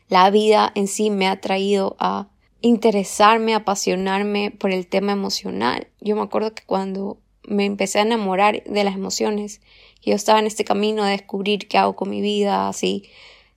la 0.08 0.30
vida 0.30 0.72
en 0.76 0.88
sí 0.88 1.10
me 1.10 1.28
ha 1.28 1.40
traído 1.40 1.96
a 2.00 2.30
interesarme, 2.62 3.56
apasionarme 3.56 4.52
por 4.52 4.72
el 4.72 4.88
tema 4.88 5.12
emocional. 5.12 5.88
Yo 6.02 6.16
me 6.16 6.24
acuerdo 6.24 6.54
que 6.54 6.64
cuando 6.66 7.20
me 7.44 7.66
empecé 7.66 8.00
a 8.00 8.04
enamorar 8.04 8.64
de 8.64 8.84
las 8.84 8.96
emociones, 8.96 9.62
yo 10.02 10.14
estaba 10.14 10.40
en 10.40 10.48
este 10.48 10.66
camino 10.66 11.04
de 11.04 11.12
descubrir 11.12 11.68
qué 11.68 11.78
hago 11.78 11.96
con 11.96 12.10
mi 12.10 12.22
vida, 12.22 12.68
así 12.68 13.10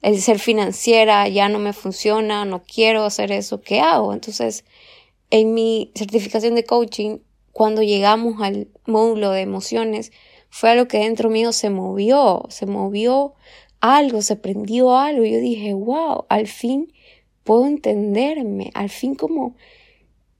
el 0.03 0.21
ser 0.21 0.39
financiera 0.39 1.29
ya 1.29 1.49
no 1.49 1.59
me 1.59 1.73
funciona, 1.73 2.45
no 2.45 2.63
quiero 2.63 3.05
hacer 3.05 3.31
eso, 3.31 3.61
¿qué 3.61 3.81
hago? 3.81 4.13
Entonces, 4.13 4.65
en 5.33 5.55
mi 5.55 5.91
certificación 5.95 6.55
de 6.55 6.65
coaching, 6.65 7.21
cuando 7.53 7.83
llegamos 7.83 8.43
al 8.43 8.69
módulo 8.87 9.31
de 9.31 9.41
emociones, 9.41 10.13
fue 10.51 10.69
algo 10.71 10.87
que 10.89 10.99
dentro 10.99 11.31
mío 11.31 11.53
se 11.53 11.71
movió, 11.71 12.45
se 12.51 12.67
movió 12.67 13.33
algo, 13.81 14.21
se 14.21 14.37
prendió 14.37 14.95
algo. 14.95 15.25
Yo 15.25 15.41
dije, 15.41 15.73
wow, 15.73 16.27
al 16.29 16.47
fin 16.49 16.93
puedo 17.45 17.67
entenderme, 17.67 18.71
al 18.75 18.91
fin 18.91 19.15
como 19.15 19.57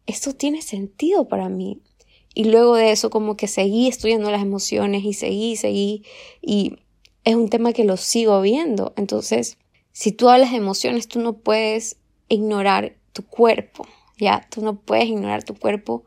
esto 0.07 0.35
tiene 0.35 0.61
sentido 0.61 1.27
para 1.27 1.49
mí. 1.49 1.81
Y 2.35 2.45
luego 2.45 2.77
de 2.77 2.93
eso 2.93 3.09
como 3.09 3.35
que 3.35 3.49
seguí 3.49 3.89
estudiando 3.89 4.31
las 4.31 4.43
emociones 4.43 5.05
y 5.05 5.15
seguí, 5.15 5.57
seguí 5.57 6.05
y 6.43 6.77
es 7.25 7.35
un 7.35 7.49
tema 7.49 7.73
que 7.73 7.85
lo 7.85 7.97
sigo 7.97 8.43
viendo. 8.43 8.93
Entonces, 8.99 9.57
si 9.93 10.13
tú 10.13 10.29
hablas 10.29 10.51
de 10.51 10.59
emociones, 10.59 11.09
tú 11.09 11.19
no 11.19 11.39
puedes 11.39 11.97
ignorar 12.29 12.97
tu 13.15 13.25
cuerpo, 13.25 13.87
¿ya? 14.19 14.47
Tú 14.51 14.63
no 14.63 14.77
puedes 14.77 15.07
ignorar 15.07 15.45
tu 15.45 15.55
cuerpo 15.55 16.05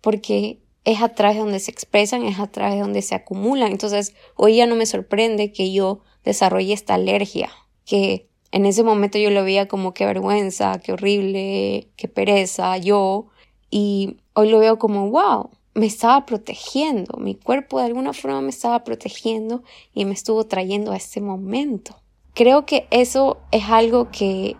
porque 0.00 0.60
es 0.84 1.02
a 1.02 1.10
través 1.10 1.36
de 1.36 1.42
donde 1.42 1.60
se 1.60 1.70
expresan, 1.70 2.24
es 2.24 2.38
a 2.38 2.46
través 2.46 2.76
de 2.76 2.80
donde 2.80 3.02
se 3.02 3.14
acumulan. 3.14 3.72
Entonces, 3.72 4.14
hoy 4.36 4.56
ya 4.56 4.66
no 4.66 4.74
me 4.74 4.86
sorprende 4.86 5.52
que 5.52 5.72
yo 5.72 6.00
desarrolle 6.24 6.72
esta 6.72 6.94
alergia, 6.94 7.50
que 7.84 8.28
en 8.52 8.64
ese 8.64 8.82
momento 8.82 9.18
yo 9.18 9.30
lo 9.30 9.44
veía 9.44 9.68
como 9.68 9.92
qué 9.92 10.06
vergüenza, 10.06 10.80
qué 10.80 10.92
horrible, 10.92 11.88
qué 11.96 12.08
pereza, 12.08 12.76
yo, 12.78 13.26
y 13.70 14.16
hoy 14.32 14.48
lo 14.48 14.58
veo 14.58 14.78
como, 14.78 15.10
wow, 15.10 15.50
me 15.74 15.86
estaba 15.86 16.24
protegiendo, 16.26 17.18
mi 17.18 17.34
cuerpo 17.34 17.78
de 17.78 17.86
alguna 17.86 18.12
forma 18.12 18.40
me 18.40 18.50
estaba 18.50 18.82
protegiendo 18.84 19.62
y 19.92 20.04
me 20.06 20.14
estuvo 20.14 20.44
trayendo 20.46 20.92
a 20.92 20.96
este 20.96 21.20
momento. 21.20 21.96
Creo 22.34 22.66
que 22.66 22.86
eso 22.90 23.38
es 23.52 23.64
algo 23.64 24.10
que 24.10 24.56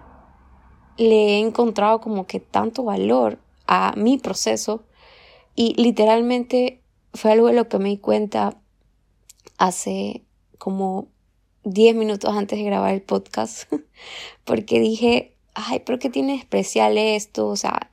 le 0.98 1.36
he 1.36 1.38
encontrado 1.38 2.00
como 2.00 2.26
que 2.26 2.40
tanto 2.40 2.84
valor 2.84 3.38
a 3.66 3.94
mi 3.96 4.18
proceso 4.18 4.84
y 5.54 5.74
literalmente 5.80 6.82
fue 7.14 7.32
algo 7.32 7.46
de 7.46 7.54
lo 7.54 7.68
que 7.68 7.78
me 7.78 7.88
di 7.88 7.98
cuenta 7.98 8.60
hace 9.56 10.24
como 10.58 11.08
10 11.64 11.94
minutos 11.94 12.36
antes 12.36 12.58
de 12.58 12.64
grabar 12.64 12.92
el 12.92 13.02
podcast 13.02 13.72
porque 14.44 14.80
dije, 14.80 15.36
ay, 15.54 15.80
pero 15.84 15.98
¿qué 15.98 16.10
tiene 16.10 16.34
especial 16.34 16.98
esto? 16.98 17.46
O 17.46 17.56
sea, 17.56 17.90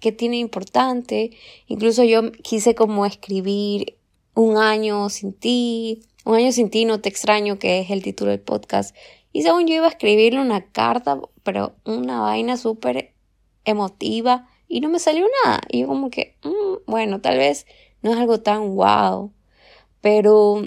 qué 0.00 0.12
tiene 0.12 0.38
importante. 0.38 1.32
Incluso 1.66 2.04
yo 2.04 2.32
quise 2.32 2.74
como 2.74 3.06
escribir 3.06 3.98
un 4.34 4.56
año 4.56 5.08
sin 5.08 5.32
ti, 5.32 6.02
un 6.24 6.36
año 6.36 6.52
sin 6.52 6.70
ti, 6.70 6.84
no 6.84 7.00
te 7.00 7.08
extraño, 7.08 7.58
que 7.58 7.80
es 7.80 7.90
el 7.90 8.02
título 8.02 8.30
del 8.30 8.40
podcast. 8.40 8.94
Y 9.32 9.42
según 9.42 9.66
yo 9.66 9.74
iba 9.74 9.86
a 9.86 9.90
escribirle 9.90 10.40
una 10.40 10.70
carta, 10.70 11.20
pero 11.48 11.76
una 11.86 12.20
vaina 12.20 12.58
súper 12.58 13.14
emotiva 13.64 14.50
y 14.68 14.82
no 14.82 14.90
me 14.90 14.98
salió 14.98 15.24
nada. 15.42 15.62
Y 15.70 15.80
yo 15.80 15.86
como 15.86 16.10
que, 16.10 16.36
mm, 16.44 16.90
bueno, 16.90 17.22
tal 17.22 17.38
vez 17.38 17.66
no 18.02 18.10
es 18.10 18.18
algo 18.18 18.40
tan 18.40 18.76
wow, 18.76 19.32
pero 20.02 20.66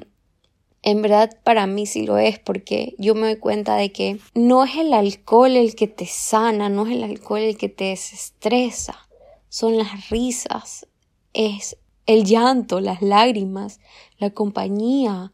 en 0.81 1.01
verdad 1.03 1.29
para 1.43 1.67
mí 1.67 1.85
sí 1.85 2.03
lo 2.03 2.17
es 2.17 2.39
porque 2.39 2.95
yo 2.97 3.13
me 3.13 3.27
doy 3.27 3.35
cuenta 3.35 3.75
de 3.75 3.91
que 3.91 4.17
no 4.33 4.63
es 4.63 4.75
el 4.75 4.91
alcohol 4.91 5.55
el 5.55 5.75
que 5.75 5.85
te 5.85 6.07
sana, 6.07 6.67
no 6.67 6.87
es 6.87 6.93
el 6.93 7.03
alcohol 7.03 7.41
el 7.41 7.57
que 7.57 7.69
te 7.69 7.83
desestresa 7.83 9.07
son 9.51 9.77
las 9.77 10.09
risas, 10.09 10.87
es 11.33 11.77
el 12.07 12.23
llanto, 12.23 12.79
las 12.79 13.03
lágrimas, 13.03 13.81
la 14.17 14.29
compañía, 14.31 15.33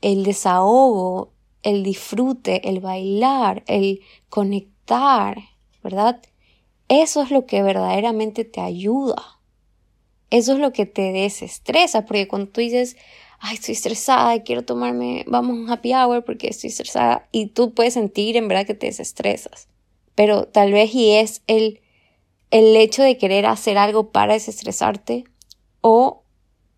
el 0.00 0.24
desahogo, 0.24 1.34
el 1.62 1.82
disfrute, 1.82 2.66
el 2.70 2.80
bailar, 2.80 3.64
el 3.66 4.00
conectar, 4.30 4.77
¿verdad? 5.82 6.20
Eso 6.88 7.22
es 7.22 7.30
lo 7.30 7.46
que 7.46 7.62
verdaderamente 7.62 8.44
te 8.44 8.60
ayuda. 8.60 9.40
Eso 10.30 10.52
es 10.52 10.58
lo 10.58 10.72
que 10.72 10.86
te 10.86 11.12
desestresa, 11.12 12.04
porque 12.04 12.28
cuando 12.28 12.50
tú 12.50 12.60
dices, 12.60 12.96
ay, 13.38 13.54
estoy 13.54 13.72
estresada, 13.72 14.42
quiero 14.42 14.64
tomarme, 14.64 15.24
vamos 15.26 15.56
a 15.56 15.60
un 15.60 15.70
happy 15.70 15.94
hour 15.94 16.24
porque 16.24 16.48
estoy 16.48 16.68
estresada, 16.68 17.28
y 17.32 17.46
tú 17.46 17.72
puedes 17.72 17.94
sentir 17.94 18.36
en 18.36 18.48
verdad 18.48 18.66
que 18.66 18.74
te 18.74 18.86
desestresas. 18.86 19.68
Pero 20.14 20.46
tal 20.46 20.72
vez 20.72 20.94
y 20.94 21.12
es 21.12 21.42
el 21.46 21.80
el 22.50 22.76
hecho 22.76 23.02
de 23.02 23.18
querer 23.18 23.46
hacer 23.46 23.78
algo 23.78 24.10
para 24.10 24.34
desestresarte 24.34 25.24
o 25.80 26.22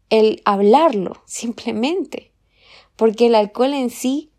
el 0.09 0.43
hablarlo 0.45 1.23
simplemente. 1.27 2.33
Porque 2.97 3.27
el 3.27 3.35
alcohol 3.35 3.75
en 3.75 3.91
sí 3.91 4.31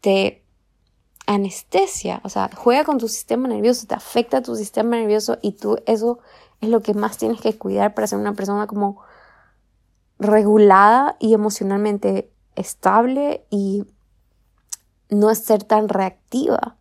te 0.00 0.39
anestesia, 1.34 2.20
o 2.24 2.28
sea, 2.28 2.50
juega 2.56 2.84
con 2.84 2.98
tu 2.98 3.06
sistema 3.06 3.46
nervioso, 3.46 3.86
te 3.86 3.94
afecta 3.94 4.42
tu 4.42 4.56
sistema 4.56 4.96
nervioso 4.96 5.38
y 5.40 5.52
tú 5.52 5.78
eso 5.86 6.18
es 6.60 6.68
lo 6.68 6.80
que 6.80 6.92
más 6.92 7.18
tienes 7.18 7.40
que 7.40 7.56
cuidar 7.56 7.94
para 7.94 8.08
ser 8.08 8.18
una 8.18 8.34
persona 8.34 8.66
como 8.66 9.00
regulada 10.18 11.16
y 11.20 11.32
emocionalmente 11.32 12.32
estable 12.56 13.46
y 13.48 13.84
no 15.08 15.32
ser 15.36 15.62
tan 15.62 15.88
reactiva. 15.88 16.76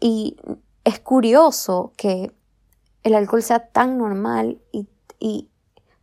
Y 0.00 0.38
es 0.84 0.98
curioso 0.98 1.92
que 1.98 2.32
el 3.02 3.14
alcohol 3.14 3.42
sea 3.42 3.68
tan 3.68 3.98
normal 3.98 4.62
y, 4.72 5.50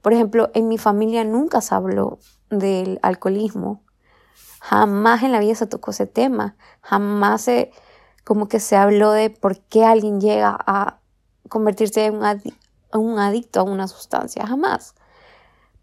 por 0.04 0.14
ejemplo, 0.14 0.52
en 0.54 0.68
mi 0.68 0.78
familia 0.78 1.24
nunca 1.24 1.62
se 1.62 1.74
habló 1.74 2.20
del 2.52 3.00
alcoholismo. 3.02 3.82
Jamás 4.62 5.24
en 5.24 5.32
la 5.32 5.40
vida 5.40 5.56
se 5.56 5.66
tocó 5.66 5.90
ese 5.90 6.06
tema. 6.06 6.56
Jamás 6.82 7.42
se, 7.42 7.72
como 8.24 8.48
que 8.48 8.60
se 8.60 8.76
habló 8.76 9.12
de 9.12 9.32
por 9.32 9.60
qué 9.60 9.84
alguien 9.84 10.22
llega 10.22 10.56
a 10.68 11.00
convertirse 11.50 12.06
en 12.06 12.20
un, 12.94 13.20
adicto 13.20 13.60
a 13.60 13.64
una 13.64 13.88
sustancia. 13.88 14.46
Jamás. 14.46 14.94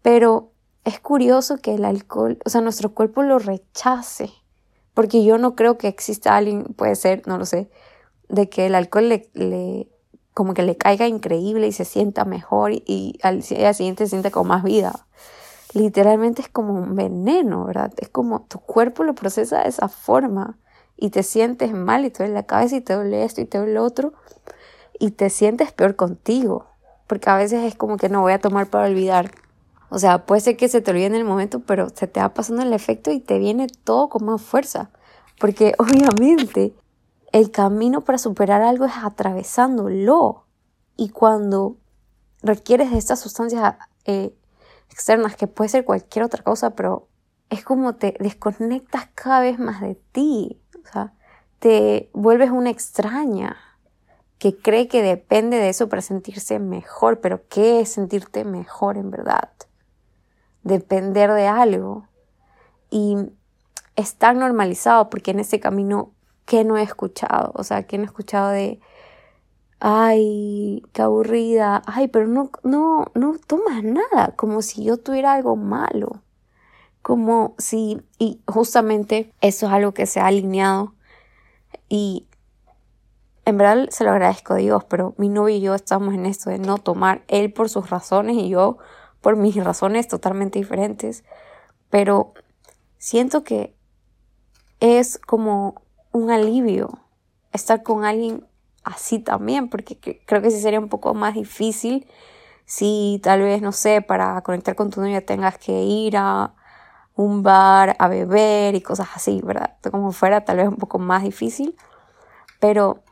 Pero 0.01 0.51
es 0.85 1.01
curioso 1.01 1.57
que 1.57 1.75
el 1.75 1.83
alcohol, 1.83 2.39
o 2.45 2.49
sea, 2.49 2.61
nuestro 2.61 2.93
cuerpo 2.93 3.21
lo 3.21 3.37
rechace. 3.37 4.31
Porque 4.93 5.25
yo 5.25 5.37
no 5.37 5.55
creo 5.55 5.77
que 5.77 5.89
exista 5.89 6.37
alguien, 6.37 6.63
puede 6.63 6.95
ser, 6.95 7.27
no 7.27 7.37
lo 7.37 7.45
sé, 7.45 7.69
de 8.29 8.47
que 8.47 8.65
el 8.65 8.75
alcohol 8.75 9.09
le, 9.09 9.89
como 10.33 10.53
que 10.53 10.63
le 10.63 10.77
caiga 10.77 11.05
increíble 11.05 11.67
y 11.67 11.73
se 11.73 11.83
sienta 11.83 12.23
mejor 12.23 12.71
y 12.71 13.19
al 13.23 13.43
siguiente 13.43 14.05
se 14.05 14.11
siente 14.11 14.31
con 14.31 14.47
más 14.47 14.63
vida. 14.63 15.05
Literalmente 15.73 16.41
es 16.41 16.49
como 16.49 16.73
un 16.73 16.95
veneno, 16.95 17.65
¿verdad? 17.65 17.93
Es 17.97 18.09
como 18.09 18.41
tu 18.41 18.59
cuerpo 18.59 19.03
lo 19.03 19.13
procesa 19.13 19.61
de 19.61 19.69
esa 19.69 19.87
forma 19.87 20.57
y 20.97 21.11
te 21.11 21.23
sientes 21.23 21.73
mal 21.73 22.05
y 22.05 22.09
te 22.09 22.23
duele 22.23 22.33
la 22.33 22.43
cabeza 22.43 22.75
y 22.75 22.81
te 22.81 22.93
duele 22.93 23.23
esto 23.23 23.41
y 23.41 23.45
te 23.45 23.59
duele 23.59 23.73
lo 23.73 23.83
otro 23.83 24.13
y 24.99 25.11
te 25.11 25.29
sientes 25.29 25.71
peor 25.71 25.95
contigo. 25.95 26.65
Porque 27.07 27.29
a 27.29 27.37
veces 27.37 27.63
es 27.63 27.75
como 27.75 27.97
que 27.97 28.09
no 28.09 28.21
voy 28.21 28.33
a 28.33 28.39
tomar 28.39 28.67
para 28.67 28.87
olvidar. 28.87 29.31
O 29.89 29.97
sea, 29.97 30.25
puede 30.25 30.41
ser 30.41 30.57
que 30.57 30.67
se 30.67 30.81
te 30.81 30.91
olvide 30.91 31.07
en 31.07 31.15
el 31.15 31.23
momento, 31.23 31.61
pero 31.61 31.89
se 31.89 32.07
te 32.07 32.19
va 32.19 32.33
pasando 32.33 32.61
el 32.61 32.73
efecto 32.73 33.11
y 33.11 33.19
te 33.19 33.39
viene 33.39 33.67
todo 33.83 34.09
con 34.09 34.25
más 34.25 34.41
fuerza. 34.41 34.91
Porque 35.39 35.73
obviamente 35.79 36.73
el 37.31 37.51
camino 37.51 38.01
para 38.01 38.17
superar 38.17 38.61
algo 38.61 38.85
es 38.85 38.93
atravesándolo. 39.01 40.45
Y 40.95 41.09
cuando 41.09 41.77
requieres 42.41 42.91
de 42.91 42.97
estas 42.97 43.19
sustancias 43.19 43.75
eh, 44.05 44.33
externas, 44.89 45.35
que 45.35 45.47
puede 45.47 45.69
ser 45.69 45.85
cualquier 45.85 46.25
otra 46.25 46.43
cosa, 46.43 46.71
pero 46.71 47.07
es 47.49 47.63
como 47.63 47.95
te 47.95 48.15
desconectas 48.19 49.09
cada 49.15 49.41
vez 49.41 49.59
más 49.59 49.81
de 49.81 49.95
ti. 50.11 50.61
O 50.83 50.91
sea, 50.91 51.13
te 51.59 52.09
vuelves 52.13 52.51
una 52.51 52.69
extraña 52.69 53.57
que 54.37 54.55
cree 54.55 54.87
que 54.87 55.01
depende 55.01 55.57
de 55.57 55.69
eso 55.69 55.89
para 55.89 56.01
sentirse 56.01 56.59
mejor. 56.59 57.19
Pero 57.21 57.47
¿qué 57.47 57.81
es 57.81 57.89
sentirte 57.89 58.45
mejor 58.45 58.97
en 58.97 59.11
verdad? 59.11 59.49
Depender 60.63 61.31
de 61.33 61.47
algo. 61.47 62.07
Y 62.89 63.17
es 63.95 64.15
tan 64.15 64.39
normalizado 64.39 65.09
porque 65.09 65.31
en 65.31 65.39
ese 65.39 65.59
camino 65.59 66.13
¿qué 66.49 66.63
no 66.63 66.77
he 66.77 66.81
escuchado? 66.81 67.51
O 67.53 67.63
sea, 67.63 67.83
¿qué 67.83 67.97
no 67.97 68.05
he 68.05 68.07
escuchado 68.07 68.49
de, 68.49 68.79
ay, 69.79 70.83
qué 70.93 71.01
aburrida, 71.01 71.81
ay, 71.85 72.07
pero 72.09 72.27
no, 72.27 72.51
no, 72.63 73.05
no 73.15 73.35
tomas 73.47 73.83
nada, 73.83 74.33
como 74.35 74.61
si 74.61 74.83
yo 74.83 74.97
tuviera 74.97 75.33
algo 75.33 75.55
malo, 75.55 76.21
como 77.01 77.55
si, 77.57 78.01
y 78.17 78.41
justamente 78.45 79.33
eso 79.41 79.67
es 79.67 79.71
algo 79.71 79.93
que 79.93 80.05
se 80.05 80.19
ha 80.19 80.27
alineado. 80.27 80.93
Y 81.87 82.27
en 83.45 83.57
verdad 83.57 83.89
se 83.89 84.03
lo 84.03 84.11
agradezco 84.11 84.53
a 84.53 84.57
Dios, 84.57 84.83
pero 84.85 85.15
mi 85.17 85.29
novio 85.29 85.55
y 85.55 85.61
yo 85.61 85.75
estamos 85.75 86.13
en 86.13 86.25
esto 86.25 86.49
de 86.49 86.59
no 86.59 86.77
tomar, 86.77 87.23
él 87.27 87.51
por 87.53 87.69
sus 87.69 87.89
razones 87.89 88.37
y 88.37 88.49
yo 88.49 88.77
por 89.21 89.35
mis 89.35 89.55
razones 89.55 90.07
totalmente 90.07 90.59
diferentes, 90.59 91.23
pero 91.89 92.33
siento 92.97 93.43
que 93.43 93.75
es 94.79 95.17
como 95.17 95.81
un 96.11 96.31
alivio 96.31 96.99
estar 97.51 97.83
con 97.83 98.05
alguien 98.05 98.45
así 98.83 99.19
también, 99.19 99.69
porque 99.69 99.97
creo 100.25 100.41
que 100.41 100.51
sí 100.51 100.59
sería 100.61 100.79
un 100.79 100.89
poco 100.89 101.13
más 101.13 101.33
difícil 101.33 102.07
si 102.65 103.19
tal 103.23 103.41
vez, 103.41 103.61
no 103.63 103.71
sé, 103.71 104.01
para 104.01 104.41
conectar 104.41 104.75
con 104.75 104.91
tu 104.91 105.01
novia 105.01 105.25
tengas 105.25 105.57
que 105.57 105.81
ir 105.83 106.17
a 106.17 106.53
un 107.15 107.41
bar 107.43 107.95
a 107.99 108.07
beber 108.07 108.75
y 108.75 108.81
cosas 108.81 109.09
así, 109.15 109.41
¿verdad? 109.43 109.75
Como 109.91 110.11
fuera 110.11 110.45
tal 110.45 110.57
vez 110.57 110.67
un 110.67 110.77
poco 110.77 110.99
más 110.99 111.23
difícil, 111.23 111.75
pero 112.59 113.03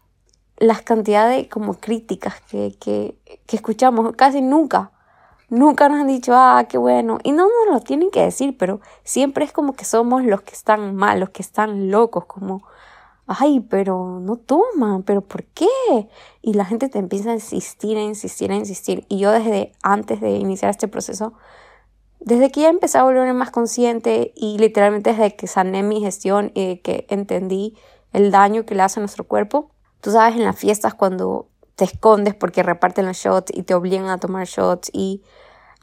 las 0.57 0.81
cantidades 0.83 1.47
como 1.47 1.73
críticas 1.73 2.39
que, 2.41 2.77
que, 2.79 3.17
que 3.47 3.55
escuchamos 3.55 4.15
casi 4.15 4.41
nunca, 4.41 4.91
nunca 5.49 5.89
nos 5.89 6.01
han 6.01 6.07
dicho, 6.07 6.33
ah, 6.35 6.65
qué 6.69 6.77
bueno, 6.77 7.17
y 7.23 7.31
no 7.31 7.47
nos 7.47 7.73
lo 7.73 7.79
tienen 7.81 8.11
que 8.11 8.21
decir, 8.21 8.57
pero 8.57 8.79
siempre 9.03 9.43
es 9.43 9.51
como 9.51 9.73
que 9.73 9.85
somos 9.85 10.23
los 10.23 10.41
que 10.41 10.53
están 10.53 10.95
mal, 10.95 11.19
los 11.19 11.31
que 11.31 11.41
están 11.41 11.89
locos, 11.89 12.25
como 12.25 12.63
ay, 13.27 13.59
pero 13.59 14.19
no 14.21 14.37
toma, 14.37 15.01
pero 15.05 15.21
¿por 15.21 15.43
qué? 15.43 15.67
Y 16.41 16.53
la 16.53 16.65
gente 16.65 16.87
te 16.87 16.97
empieza 16.97 17.31
a 17.31 17.33
insistir, 17.33 17.97
a 17.97 18.01
insistir, 18.01 18.51
a 18.51 18.55
insistir. 18.55 19.05
Y 19.09 19.19
yo 19.19 19.31
desde 19.31 19.73
antes 19.83 20.21
de 20.21 20.31
iniciar 20.31 20.71
este 20.71 20.87
proceso, 20.87 21.33
desde 22.19 22.51
que 22.51 22.61
ya 22.61 22.69
empecé 22.69 22.97
a 22.97 23.03
volverme 23.03 23.33
más 23.33 23.51
consciente 23.51 24.33
y 24.35 24.57
literalmente 24.57 25.11
desde 25.11 25.35
que 25.35 25.47
sané 25.47 25.83
mi 25.83 25.99
gestión 25.99 26.51
y 26.55 26.77
que 26.77 27.05
entendí 27.09 27.77
el 28.13 28.31
daño 28.31 28.65
que 28.65 28.75
le 28.75 28.83
hace 28.83 28.99
a 28.99 29.01
nuestro 29.01 29.25
cuerpo, 29.25 29.71
tú 30.01 30.11
sabes, 30.11 30.35
en 30.35 30.45
las 30.45 30.57
fiestas 30.57 30.93
cuando 30.93 31.49
te 31.75 31.83
escondes 31.83 32.33
porque 32.33 32.63
reparten 32.63 33.05
los 33.05 33.17
shots 33.17 33.51
y 33.53 33.63
te 33.63 33.75
obligan 33.75 34.09
a 34.09 34.19
tomar 34.19 34.47
shots 34.47 34.89
y 34.93 35.21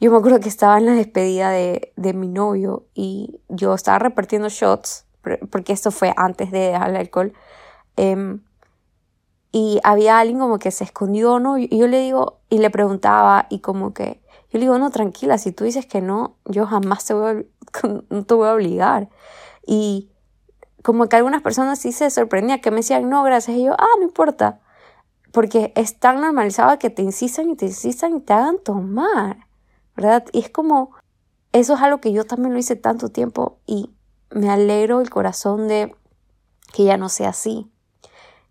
yo 0.01 0.11
me 0.11 0.17
acuerdo 0.17 0.41
que 0.41 0.49
estaba 0.49 0.77
en 0.77 0.87
la 0.87 0.91
despedida 0.91 1.51
de, 1.51 1.93
de 1.95 2.13
mi 2.13 2.27
novio 2.27 2.85
y 2.93 3.39
yo 3.47 3.73
estaba 3.73 3.99
repartiendo 3.99 4.49
shots 4.49 5.04
porque 5.49 5.73
esto 5.73 5.91
fue 5.91 6.13
antes 6.17 6.51
de 6.51 6.59
dejar 6.59 6.89
el 6.89 6.95
alcohol. 6.97 7.33
Em, 7.97 8.41
y 9.51 9.79
había 9.85 10.19
alguien 10.19 10.39
como 10.39 10.59
que 10.59 10.69
se 10.69 10.83
escondió, 10.83 11.39
¿no? 11.39 11.57
Y 11.57 11.69
yo 11.69 11.87
le 11.87 12.01
digo, 12.01 12.39
y 12.49 12.57
le 12.57 12.69
preguntaba, 12.69 13.47
y 13.49 13.59
como 13.59 13.93
que, 13.93 14.21
yo 14.51 14.59
le 14.59 14.65
digo, 14.65 14.77
no, 14.79 14.89
tranquila, 14.89 15.37
si 15.37 15.53
tú 15.53 15.63
dices 15.63 15.85
que 15.85 16.01
no, 16.01 16.35
yo 16.43 16.65
jamás 16.65 17.05
te 17.07 17.13
voy 17.13 17.45
a, 18.47 18.53
obligar. 18.53 19.07
Y 19.65 20.09
como 20.83 21.07
que 21.07 21.15
algunas 21.15 21.41
personas 21.41 21.79
sí 21.79 21.93
se 21.93 22.09
sorprendían, 22.09 22.59
que 22.59 22.69
me 22.69 22.77
decían, 22.77 23.09
no, 23.09 23.23
gracias, 23.23 23.55
y 23.55 23.63
yo, 23.63 23.75
ah, 23.79 23.87
no 23.97 24.03
importa. 24.03 24.59
Porque 25.31 25.71
es 25.77 25.99
tan 25.99 26.19
normalizado 26.19 26.77
que 26.77 26.89
te 26.89 27.01
insistan 27.01 27.49
y 27.49 27.55
te 27.55 27.67
insistan 27.67 28.17
y 28.17 28.19
te 28.19 28.33
hagan 28.33 28.59
tomar, 28.59 29.37
¿verdad? 29.95 30.25
Y 30.33 30.39
es 30.39 30.49
como, 30.49 30.91
eso 31.53 31.75
es 31.75 31.81
algo 31.81 32.01
que 32.01 32.11
yo 32.11 32.25
también 32.25 32.51
lo 32.51 32.59
hice 32.59 32.75
tanto 32.75 33.07
tiempo 33.07 33.59
y 33.65 33.94
me 34.35 34.49
alegro 34.49 34.99
el 34.99 35.09
corazón 35.09 35.69
de 35.69 35.95
que 36.73 36.83
ya 36.83 36.97
no 36.97 37.07
sea 37.07 37.29
así. 37.29 37.71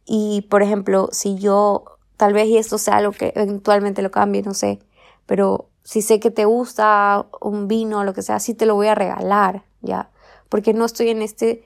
Y 0.06 0.46
por 0.50 0.62
ejemplo, 0.62 1.10
si 1.12 1.36
yo, 1.36 1.84
tal 2.16 2.32
vez 2.32 2.48
y 2.48 2.56
esto 2.56 2.78
sea 2.78 2.96
algo 2.96 3.12
que 3.12 3.32
eventualmente 3.36 4.00
lo 4.00 4.10
cambie, 4.10 4.42
no 4.42 4.54
sé, 4.54 4.80
pero 5.26 5.68
si 5.82 6.00
sé 6.00 6.20
que 6.20 6.30
te 6.30 6.46
gusta 6.46 7.26
un 7.42 7.68
vino 7.68 8.00
o 8.00 8.04
lo 8.04 8.14
que 8.14 8.22
sea, 8.22 8.40
sí 8.40 8.54
te 8.54 8.64
lo 8.64 8.74
voy 8.74 8.86
a 8.86 8.94
regalar, 8.94 9.64
¿ya? 9.82 10.10
Porque 10.48 10.72
no 10.72 10.86
estoy 10.86 11.10
en 11.10 11.20
este 11.20 11.64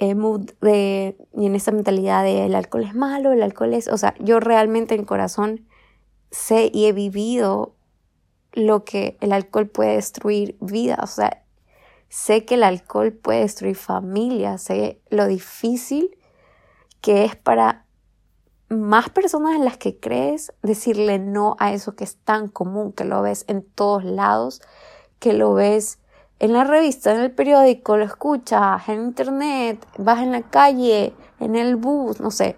eh, 0.00 0.16
mood 0.16 0.50
de, 0.60 1.16
ni 1.32 1.46
en 1.46 1.54
esta 1.54 1.70
mentalidad 1.70 2.24
de 2.24 2.46
el 2.46 2.56
alcohol 2.56 2.82
es 2.82 2.94
malo, 2.94 3.30
el 3.30 3.42
alcohol 3.42 3.72
es, 3.72 3.86
o 3.86 3.96
sea, 3.96 4.14
yo 4.18 4.40
realmente 4.40 4.96
en 4.96 5.04
corazón 5.04 5.68
sé 6.32 6.70
y 6.74 6.86
he 6.86 6.92
vivido 6.92 7.76
lo 8.52 8.84
que 8.84 9.16
el 9.20 9.32
alcohol 9.32 9.68
puede 9.68 9.94
destruir 9.94 10.56
vidas, 10.60 10.98
o 11.02 11.06
sea, 11.06 11.43
Sé 12.14 12.44
que 12.44 12.54
el 12.54 12.62
alcohol 12.62 13.12
puede 13.12 13.40
destruir 13.40 13.74
familias, 13.74 14.62
sé 14.62 15.00
lo 15.10 15.26
difícil 15.26 16.16
que 17.00 17.24
es 17.24 17.34
para 17.34 17.86
más 18.68 19.10
personas 19.10 19.56
en 19.56 19.64
las 19.64 19.78
que 19.78 19.98
crees 19.98 20.52
decirle 20.62 21.18
no 21.18 21.56
a 21.58 21.72
eso 21.72 21.96
que 21.96 22.04
es 22.04 22.14
tan 22.18 22.46
común, 22.46 22.92
que 22.92 23.04
lo 23.04 23.20
ves 23.20 23.44
en 23.48 23.64
todos 23.64 24.04
lados, 24.04 24.62
que 25.18 25.32
lo 25.32 25.54
ves 25.54 25.98
en 26.38 26.52
la 26.52 26.62
revista, 26.62 27.12
en 27.12 27.18
el 27.18 27.32
periódico, 27.32 27.96
lo 27.96 28.04
escuchas 28.04 28.88
en 28.88 29.06
internet, 29.06 29.84
vas 29.98 30.22
en 30.22 30.30
la 30.30 30.42
calle, 30.42 31.14
en 31.40 31.56
el 31.56 31.74
bus, 31.74 32.20
no 32.20 32.30
sé, 32.30 32.56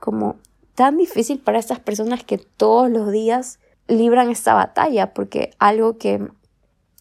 como 0.00 0.34
tan 0.74 0.96
difícil 0.96 1.38
para 1.38 1.60
estas 1.60 1.78
personas 1.78 2.24
que 2.24 2.38
todos 2.38 2.90
los 2.90 3.12
días 3.12 3.60
libran 3.86 4.30
esta 4.30 4.54
batalla, 4.54 5.14
porque 5.14 5.52
algo 5.60 5.96
que 5.96 6.28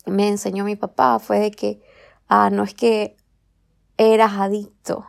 me 0.06 0.28
enseñó 0.28 0.65
mi 0.65 0.76
papá 0.76 1.18
fue 1.18 1.39
de 1.39 1.50
que 1.50 1.82
ah, 2.27 2.49
no 2.51 2.63
es 2.63 2.73
que 2.73 3.17
eras 3.97 4.33
adicto 4.33 5.05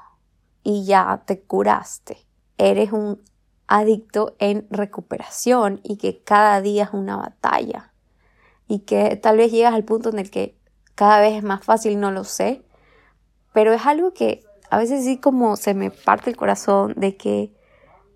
y 0.62 0.84
ya 0.84 1.22
te 1.26 1.40
curaste, 1.40 2.18
eres 2.58 2.92
un 2.92 3.22
adicto 3.66 4.36
en 4.38 4.66
recuperación 4.70 5.80
y 5.82 5.96
que 5.96 6.22
cada 6.22 6.60
día 6.60 6.84
es 6.84 6.92
una 6.92 7.16
batalla 7.16 7.92
y 8.68 8.80
que 8.80 9.16
tal 9.16 9.36
vez 9.36 9.50
llegas 9.52 9.74
al 9.74 9.84
punto 9.84 10.08
en 10.08 10.18
el 10.18 10.30
que 10.30 10.56
cada 10.94 11.20
vez 11.20 11.34
es 11.34 11.42
más 11.42 11.64
fácil, 11.64 12.00
no 12.00 12.10
lo 12.10 12.24
sé, 12.24 12.62
pero 13.52 13.72
es 13.72 13.86
algo 13.86 14.12
que 14.12 14.44
a 14.70 14.78
veces 14.78 15.04
sí 15.04 15.18
como 15.18 15.56
se 15.56 15.74
me 15.74 15.90
parte 15.90 16.30
el 16.30 16.36
corazón 16.36 16.94
de 16.96 17.16
que 17.16 17.52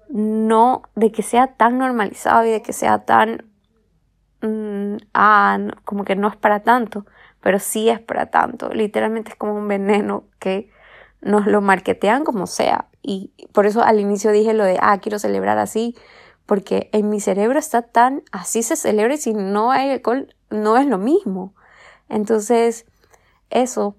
no, 0.08 0.82
de 0.96 1.12
que 1.12 1.22
sea 1.22 1.54
tan 1.54 1.78
normalizado 1.78 2.44
y 2.44 2.50
de 2.50 2.62
que 2.62 2.72
sea 2.72 3.04
tan, 3.04 3.44
mm, 4.42 4.96
ah, 5.14 5.58
como 5.84 6.04
que 6.04 6.16
no 6.16 6.28
es 6.28 6.36
para 6.36 6.60
tanto 6.62 7.06
pero 7.40 7.58
sí 7.58 7.88
es 7.88 8.00
para 8.00 8.26
tanto. 8.26 8.70
Literalmente 8.72 9.30
es 9.30 9.36
como 9.36 9.54
un 9.54 9.68
veneno 9.68 10.24
que 10.38 10.70
nos 11.20 11.46
lo 11.46 11.60
marketean 11.60 12.24
como 12.24 12.46
sea. 12.46 12.86
Y 13.02 13.32
por 13.52 13.66
eso 13.66 13.82
al 13.82 14.00
inicio 14.00 14.30
dije 14.32 14.54
lo 14.54 14.64
de, 14.64 14.78
ah, 14.80 14.98
quiero 14.98 15.18
celebrar 15.18 15.58
así, 15.58 15.96
porque 16.46 16.90
en 16.92 17.08
mi 17.08 17.20
cerebro 17.20 17.58
está 17.58 17.82
tan, 17.82 18.22
así 18.32 18.62
se 18.62 18.76
celebra 18.76 19.14
y 19.14 19.18
si 19.18 19.34
no 19.34 19.70
hay 19.70 19.90
alcohol, 19.90 20.34
no 20.50 20.76
es 20.76 20.86
lo 20.86 20.98
mismo. 20.98 21.54
Entonces, 22.08 22.86
eso, 23.50 23.96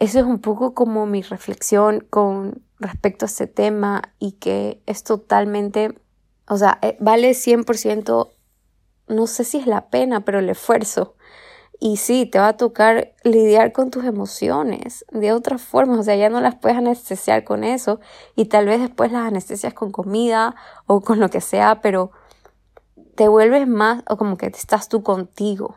eso 0.00 0.18
es 0.18 0.24
un 0.24 0.40
poco 0.40 0.74
como 0.74 1.06
mi 1.06 1.22
reflexión 1.22 2.06
con 2.08 2.62
respecto 2.78 3.24
a 3.24 3.28
este 3.28 3.46
tema 3.46 4.02
y 4.18 4.32
que 4.32 4.82
es 4.86 5.04
totalmente, 5.04 5.98
o 6.48 6.56
sea, 6.56 6.78
eh, 6.82 6.96
vale 7.00 7.34
100%, 7.34 8.30
no 9.08 9.26
sé 9.26 9.44
si 9.44 9.58
es 9.58 9.66
la 9.66 9.88
pena, 9.88 10.24
pero 10.24 10.38
el 10.38 10.48
esfuerzo 10.48 11.14
y 11.80 11.96
sí, 11.96 12.26
te 12.26 12.38
va 12.38 12.48
a 12.48 12.56
tocar 12.56 13.12
lidiar 13.24 13.72
con 13.72 13.90
tus 13.90 14.04
emociones 14.04 15.04
de 15.10 15.32
otra 15.32 15.58
forma, 15.58 15.98
o 15.98 16.02
sea, 16.02 16.16
ya 16.16 16.30
no 16.30 16.40
las 16.40 16.54
puedes 16.54 16.78
anestesiar 16.78 17.44
con 17.44 17.64
eso 17.64 18.00
y 18.36 18.46
tal 18.46 18.66
vez 18.66 18.80
después 18.80 19.12
las 19.12 19.26
anestesias 19.26 19.74
con 19.74 19.90
comida 19.90 20.54
o 20.86 21.00
con 21.00 21.20
lo 21.20 21.30
que 21.30 21.40
sea, 21.40 21.80
pero 21.80 22.12
te 23.16 23.28
vuelves 23.28 23.66
más 23.66 24.02
o 24.08 24.16
como 24.16 24.36
que 24.36 24.46
estás 24.46 24.88
tú 24.88 25.02
contigo. 25.02 25.76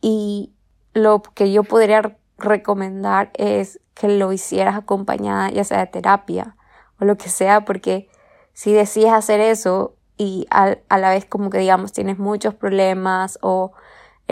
Y 0.00 0.52
lo 0.94 1.22
que 1.22 1.52
yo 1.52 1.64
podría 1.64 2.16
recomendar 2.38 3.30
es 3.34 3.80
que 3.94 4.08
lo 4.08 4.32
hicieras 4.32 4.76
acompañada 4.76 5.50
ya 5.50 5.64
sea 5.64 5.78
de 5.78 5.86
terapia 5.86 6.56
o 7.00 7.04
lo 7.04 7.16
que 7.16 7.28
sea, 7.28 7.64
porque 7.64 8.08
si 8.52 8.72
decides 8.72 9.12
hacer 9.12 9.40
eso 9.40 9.94
y 10.16 10.46
a, 10.50 10.76
a 10.88 10.98
la 10.98 11.10
vez 11.10 11.24
como 11.24 11.50
que 11.50 11.58
digamos 11.58 11.92
tienes 11.92 12.18
muchos 12.18 12.54
problemas 12.54 13.38
o 13.42 13.72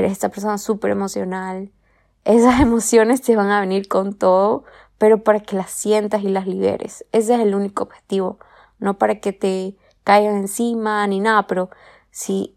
eres 0.01 0.13
esta 0.13 0.29
persona 0.29 0.59
súper 0.59 0.91
emocional, 0.91 1.71
esas 2.25 2.61
emociones 2.61 3.23
te 3.23 3.37
van 3.37 3.51
a 3.51 3.61
venir 3.61 3.89
con 3.89 4.15
todo, 4.15 4.65
pero 4.99 5.23
para 5.23 5.41
que 5.41 5.57
las 5.57 5.71
sientas 5.71 6.23
y 6.23 6.29
las 6.29 6.47
liberes. 6.47 7.05
Ese 7.13 7.35
es 7.35 7.41
el 7.41 7.55
único 7.55 7.85
objetivo, 7.85 8.39
no 8.79 8.99
para 8.99 9.21
que 9.21 9.33
te 9.33 9.77
caigan 10.05 10.37
encima 10.37 11.07
ni 11.07 11.21
nada, 11.21 11.47
pero 11.47 11.71
si 12.11 12.57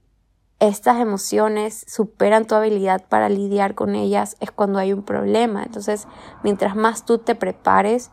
estas 0.60 1.00
emociones 1.00 1.86
superan 1.88 2.46
tu 2.46 2.56
habilidad 2.56 3.06
para 3.10 3.30
lidiar 3.30 3.76
con 3.76 3.96
ellas 3.96 4.38
es 4.40 4.52
cuando 4.52 4.80
hay 4.80 4.94
un 4.94 5.04
problema. 5.04 5.64
Entonces, 5.64 6.08
mientras 6.42 6.76
más 6.76 7.06
tú 7.06 7.18
te 7.18 7.36
prepares, 7.36 8.12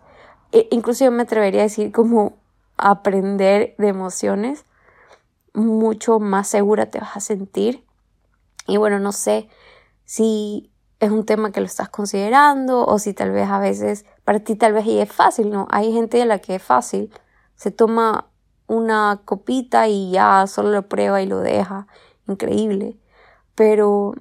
e 0.52 0.68
incluso 0.72 1.04
yo 1.04 1.12
me 1.12 1.22
atrevería 1.22 1.60
a 1.60 1.64
decir 1.64 1.92
como 1.92 2.34
aprender 2.76 3.74
de 3.78 3.88
emociones, 3.88 4.64
mucho 5.54 6.18
más 6.18 6.48
segura 6.48 6.90
te 6.90 6.98
vas 6.98 7.16
a 7.16 7.20
sentir 7.20 7.84
y 8.70 8.76
bueno, 8.76 8.98
no 9.00 9.12
sé 9.12 9.48
si 10.04 10.70
es 11.00 11.10
un 11.10 11.24
tema 11.24 11.50
que 11.50 11.60
lo 11.60 11.66
estás 11.66 11.88
considerando 11.88 12.84
o 12.84 12.98
si 12.98 13.14
tal 13.14 13.32
vez 13.32 13.48
a 13.48 13.58
veces 13.58 14.04
para 14.24 14.40
ti 14.40 14.54
tal 14.54 14.72
vez 14.72 14.86
y 14.86 14.98
es 15.00 15.10
fácil, 15.10 15.50
¿no? 15.50 15.66
Hay 15.70 15.92
gente 15.92 16.22
a 16.22 16.26
la 16.26 16.38
que 16.38 16.56
es 16.56 16.62
fácil, 16.62 17.10
se 17.56 17.70
toma 17.70 18.30
una 18.66 19.22
copita 19.24 19.88
y 19.88 20.12
ya 20.12 20.46
solo 20.46 20.70
lo 20.70 20.88
prueba 20.88 21.20
y 21.22 21.26
lo 21.26 21.40
deja, 21.40 21.88
increíble. 22.28 22.98
Pero 23.54 24.14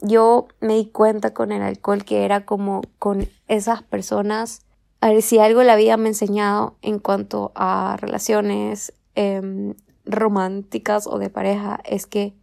yo 0.00 0.48
me 0.60 0.74
di 0.74 0.86
cuenta 0.86 1.32
con 1.32 1.52
el 1.52 1.62
alcohol 1.62 2.04
que 2.04 2.24
era 2.24 2.44
como 2.44 2.82
con 2.98 3.28
esas 3.46 3.82
personas 3.82 4.62
a 5.00 5.10
ver 5.10 5.20
si 5.20 5.38
algo 5.38 5.62
la 5.62 5.76
vida 5.76 5.98
me 5.98 6.06
ha 6.06 6.08
enseñado 6.08 6.78
en 6.80 6.98
cuanto 6.98 7.52
a 7.54 7.96
relaciones 8.00 8.94
em, 9.14 9.74
románticas 10.06 11.06
o 11.06 11.18
de 11.18 11.28
pareja 11.28 11.80
es 11.84 12.06
que 12.06 12.34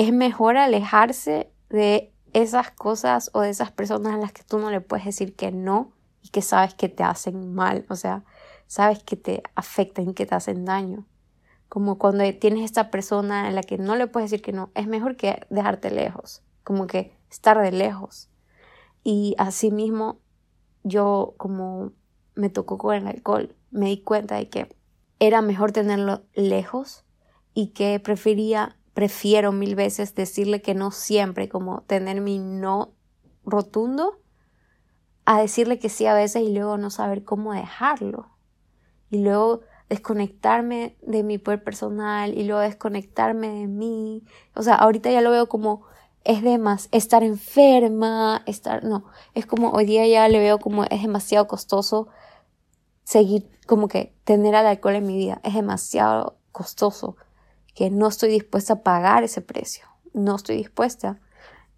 es 0.00 0.14
mejor 0.14 0.56
alejarse 0.56 1.52
de 1.68 2.10
esas 2.32 2.70
cosas 2.70 3.30
o 3.34 3.42
de 3.42 3.50
esas 3.50 3.70
personas 3.70 4.14
a 4.14 4.16
las 4.16 4.32
que 4.32 4.42
tú 4.42 4.58
no 4.58 4.70
le 4.70 4.80
puedes 4.80 5.04
decir 5.04 5.36
que 5.36 5.52
no 5.52 5.92
y 6.22 6.30
que 6.30 6.40
sabes 6.40 6.72
que 6.72 6.88
te 6.88 7.02
hacen 7.02 7.52
mal, 7.52 7.84
o 7.90 7.96
sea, 7.96 8.24
sabes 8.66 9.02
que 9.04 9.16
te 9.16 9.42
afectan 9.54 10.14
que 10.14 10.24
te 10.24 10.34
hacen 10.34 10.64
daño. 10.64 11.06
Como 11.68 11.98
cuando 11.98 12.24
tienes 12.38 12.64
esta 12.64 12.90
persona 12.90 13.46
en 13.46 13.54
la 13.54 13.62
que 13.62 13.76
no 13.76 13.94
le 13.94 14.06
puedes 14.06 14.30
decir 14.30 14.42
que 14.42 14.52
no, 14.52 14.70
es 14.74 14.86
mejor 14.86 15.16
que 15.16 15.46
dejarte 15.50 15.90
lejos, 15.90 16.42
como 16.64 16.86
que 16.86 17.14
estar 17.30 17.60
de 17.60 17.70
lejos. 17.70 18.30
Y 19.04 19.34
asimismo, 19.36 20.18
yo 20.82 21.34
como 21.36 21.92
me 22.34 22.48
tocó 22.48 22.78
con 22.78 22.94
el 22.94 23.06
alcohol, 23.06 23.54
me 23.70 23.88
di 23.88 24.02
cuenta 24.02 24.36
de 24.36 24.48
que 24.48 24.74
era 25.18 25.42
mejor 25.42 25.72
tenerlo 25.72 26.22
lejos 26.32 27.04
y 27.52 27.68
que 27.68 28.00
prefería, 28.00 28.78
prefiero 29.00 29.50
mil 29.50 29.76
veces 29.76 30.14
decirle 30.14 30.60
que 30.60 30.74
no 30.74 30.90
siempre, 30.90 31.48
como 31.48 31.80
tener 31.84 32.20
mi 32.20 32.38
no 32.38 32.92
rotundo, 33.46 34.20
a 35.24 35.40
decirle 35.40 35.78
que 35.78 35.88
sí 35.88 36.04
a 36.04 36.12
veces 36.12 36.42
y 36.42 36.52
luego 36.52 36.76
no 36.76 36.90
saber 36.90 37.24
cómo 37.24 37.54
dejarlo. 37.54 38.28
Y 39.08 39.22
luego 39.22 39.62
desconectarme 39.88 40.98
de 41.00 41.22
mi 41.22 41.38
poder 41.38 41.64
personal 41.64 42.36
y 42.36 42.44
luego 42.44 42.60
desconectarme 42.60 43.48
de 43.48 43.68
mí. 43.68 44.22
O 44.54 44.62
sea, 44.62 44.74
ahorita 44.74 45.10
ya 45.10 45.22
lo 45.22 45.30
veo 45.30 45.48
como 45.48 45.80
es 46.24 46.42
de 46.42 46.58
más 46.58 46.90
estar 46.92 47.22
enferma, 47.22 48.42
estar, 48.44 48.84
no, 48.84 49.06
es 49.32 49.46
como 49.46 49.70
hoy 49.70 49.86
día 49.86 50.06
ya 50.06 50.28
le 50.28 50.40
veo 50.40 50.58
como 50.58 50.84
es 50.84 51.00
demasiado 51.00 51.48
costoso 51.48 52.08
seguir 53.04 53.48
como 53.66 53.88
que 53.88 54.14
tener 54.24 54.54
al 54.54 54.66
alcohol 54.66 54.96
en 54.96 55.06
mi 55.06 55.16
vida, 55.16 55.40
es 55.42 55.54
demasiado 55.54 56.36
costoso 56.52 57.16
que 57.80 57.88
no 57.88 58.08
estoy 58.08 58.28
dispuesta 58.28 58.74
a 58.74 58.82
pagar 58.82 59.24
ese 59.24 59.40
precio, 59.40 59.86
no 60.12 60.36
estoy 60.36 60.58
dispuesta 60.58 61.18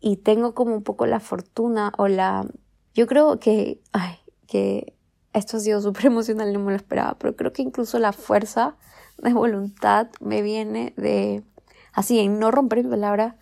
y 0.00 0.16
tengo 0.16 0.52
como 0.52 0.74
un 0.74 0.82
poco 0.82 1.06
la 1.06 1.20
fortuna 1.20 1.92
o 1.96 2.08
la, 2.08 2.44
yo 2.92 3.06
creo 3.06 3.38
que, 3.38 3.80
ay, 3.92 4.16
que 4.48 4.96
esto 5.32 5.58
ha 5.58 5.60
sido 5.60 5.80
súper 5.80 6.06
emocional, 6.06 6.52
no 6.52 6.58
me 6.58 6.72
lo 6.72 6.76
esperaba, 6.76 7.14
pero 7.20 7.36
creo 7.36 7.52
que 7.52 7.62
incluso 7.62 8.00
la 8.00 8.12
fuerza 8.12 8.74
de 9.18 9.32
voluntad 9.32 10.08
me 10.18 10.42
viene 10.42 10.92
de, 10.96 11.44
así, 11.92 12.18
en 12.18 12.40
no 12.40 12.50
romper 12.50 12.82
mi 12.82 12.90
palabra, 12.90 13.36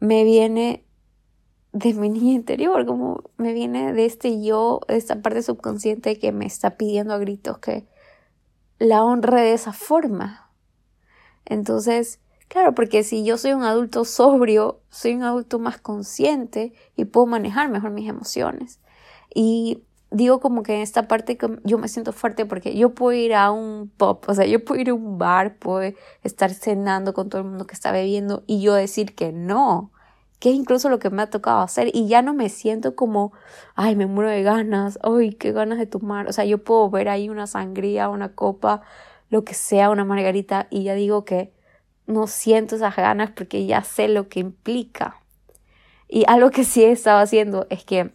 me 0.00 0.24
viene 0.24 0.86
de 1.74 1.92
mi 1.92 2.08
niña 2.08 2.32
interior, 2.32 2.86
como 2.86 3.24
me 3.36 3.52
viene 3.52 3.92
de 3.92 4.06
este 4.06 4.42
yo, 4.42 4.80
de 4.88 4.96
esta 4.96 5.20
parte 5.20 5.42
subconsciente 5.42 6.18
que 6.18 6.32
me 6.32 6.46
está 6.46 6.78
pidiendo 6.78 7.12
a 7.12 7.18
gritos 7.18 7.58
que 7.58 7.86
la 8.78 9.04
honre 9.04 9.42
de 9.42 9.52
esa 9.52 9.74
forma. 9.74 10.47
Entonces, 11.48 12.20
claro, 12.48 12.74
porque 12.74 13.02
si 13.02 13.24
yo 13.24 13.38
soy 13.38 13.52
un 13.52 13.64
adulto 13.64 14.04
sobrio, 14.04 14.80
soy 14.90 15.14
un 15.14 15.22
adulto 15.22 15.58
más 15.58 15.78
consciente 15.78 16.74
y 16.94 17.06
puedo 17.06 17.26
manejar 17.26 17.70
mejor 17.70 17.90
mis 17.90 18.08
emociones. 18.08 18.80
Y 19.34 19.82
digo 20.10 20.40
como 20.40 20.62
que 20.62 20.74
en 20.74 20.82
esta 20.82 21.08
parte 21.08 21.38
yo 21.64 21.78
me 21.78 21.88
siento 21.88 22.12
fuerte 22.12 22.44
porque 22.46 22.76
yo 22.76 22.94
puedo 22.94 23.12
ir 23.18 23.34
a 23.34 23.50
un 23.50 23.90
pop, 23.96 24.24
o 24.28 24.34
sea, 24.34 24.46
yo 24.46 24.62
puedo 24.64 24.80
ir 24.80 24.90
a 24.90 24.94
un 24.94 25.18
bar, 25.18 25.56
puedo 25.56 25.94
estar 26.22 26.52
cenando 26.52 27.14
con 27.14 27.30
todo 27.30 27.40
el 27.40 27.48
mundo 27.48 27.66
que 27.66 27.74
está 27.74 27.92
bebiendo 27.92 28.44
y 28.46 28.60
yo 28.60 28.74
decir 28.74 29.14
que 29.14 29.32
no, 29.32 29.90
que 30.38 30.50
es 30.50 30.54
incluso 30.54 30.88
lo 30.90 30.98
que 30.98 31.10
me 31.10 31.22
ha 31.22 31.30
tocado 31.30 31.60
hacer 31.60 31.90
y 31.94 32.08
ya 32.08 32.22
no 32.22 32.34
me 32.34 32.50
siento 32.50 32.94
como, 32.94 33.32
ay, 33.74 33.96
me 33.96 34.06
muero 34.06 34.30
de 34.30 34.42
ganas, 34.42 34.98
ay, 35.02 35.32
qué 35.32 35.52
ganas 35.52 35.78
de 35.78 35.86
tomar, 35.86 36.28
o 36.28 36.32
sea, 36.32 36.44
yo 36.44 36.58
puedo 36.62 36.90
ver 36.90 37.08
ahí 37.08 37.28
una 37.28 37.46
sangría, 37.46 38.08
una 38.08 38.34
copa, 38.34 38.82
lo 39.30 39.44
que 39.44 39.54
sea, 39.54 39.90
una 39.90 40.04
margarita 40.04 40.66
y 40.70 40.84
ya 40.84 40.94
digo 40.94 41.24
que 41.24 41.52
no 42.06 42.26
siento 42.26 42.76
esas 42.76 42.96
ganas 42.96 43.30
porque 43.32 43.66
ya 43.66 43.82
sé 43.82 44.08
lo 44.08 44.28
que 44.28 44.40
implica. 44.40 45.22
Y 46.08 46.24
algo 46.26 46.50
que 46.50 46.64
sí 46.64 46.84
he 46.84 46.90
estado 46.92 47.18
haciendo 47.20 47.66
es 47.70 47.84
que 47.84 48.12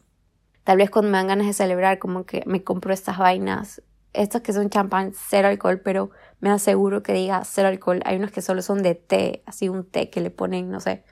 Tal 0.63 0.77
vez 0.77 0.89
cuando 0.89 1.11
me 1.11 1.17
dan 1.17 1.27
ganas 1.27 1.47
de 1.47 1.53
celebrar, 1.53 1.99
como 1.99 2.25
que 2.25 2.43
me 2.45 2.63
compro 2.63 2.93
estas 2.93 3.17
vainas, 3.17 3.81
estas 4.13 4.41
que 4.41 4.53
son 4.53 4.69
champán 4.69 5.13
cero 5.13 5.49
alcohol, 5.49 5.81
pero 5.83 6.11
me 6.39 6.49
aseguro 6.49 7.03
que 7.03 7.13
diga 7.13 7.43
cero 7.43 7.67
alcohol. 7.67 8.01
Hay 8.05 8.15
unos 8.15 8.31
que 8.31 8.41
solo 8.41 8.61
son 8.61 8.81
de 8.81 8.95
té, 8.95 9.43
así 9.45 9.67
un 9.67 9.83
té 9.83 10.09
que 10.09 10.21
le 10.21 10.29
ponen, 10.29 10.71
no 10.71 10.79
sé. 10.79 11.03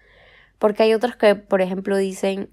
Porque 0.57 0.83
hay 0.83 0.93
otros 0.93 1.15
que, 1.17 1.35
por 1.35 1.61
ejemplo, 1.61 1.97
dicen 1.97 2.49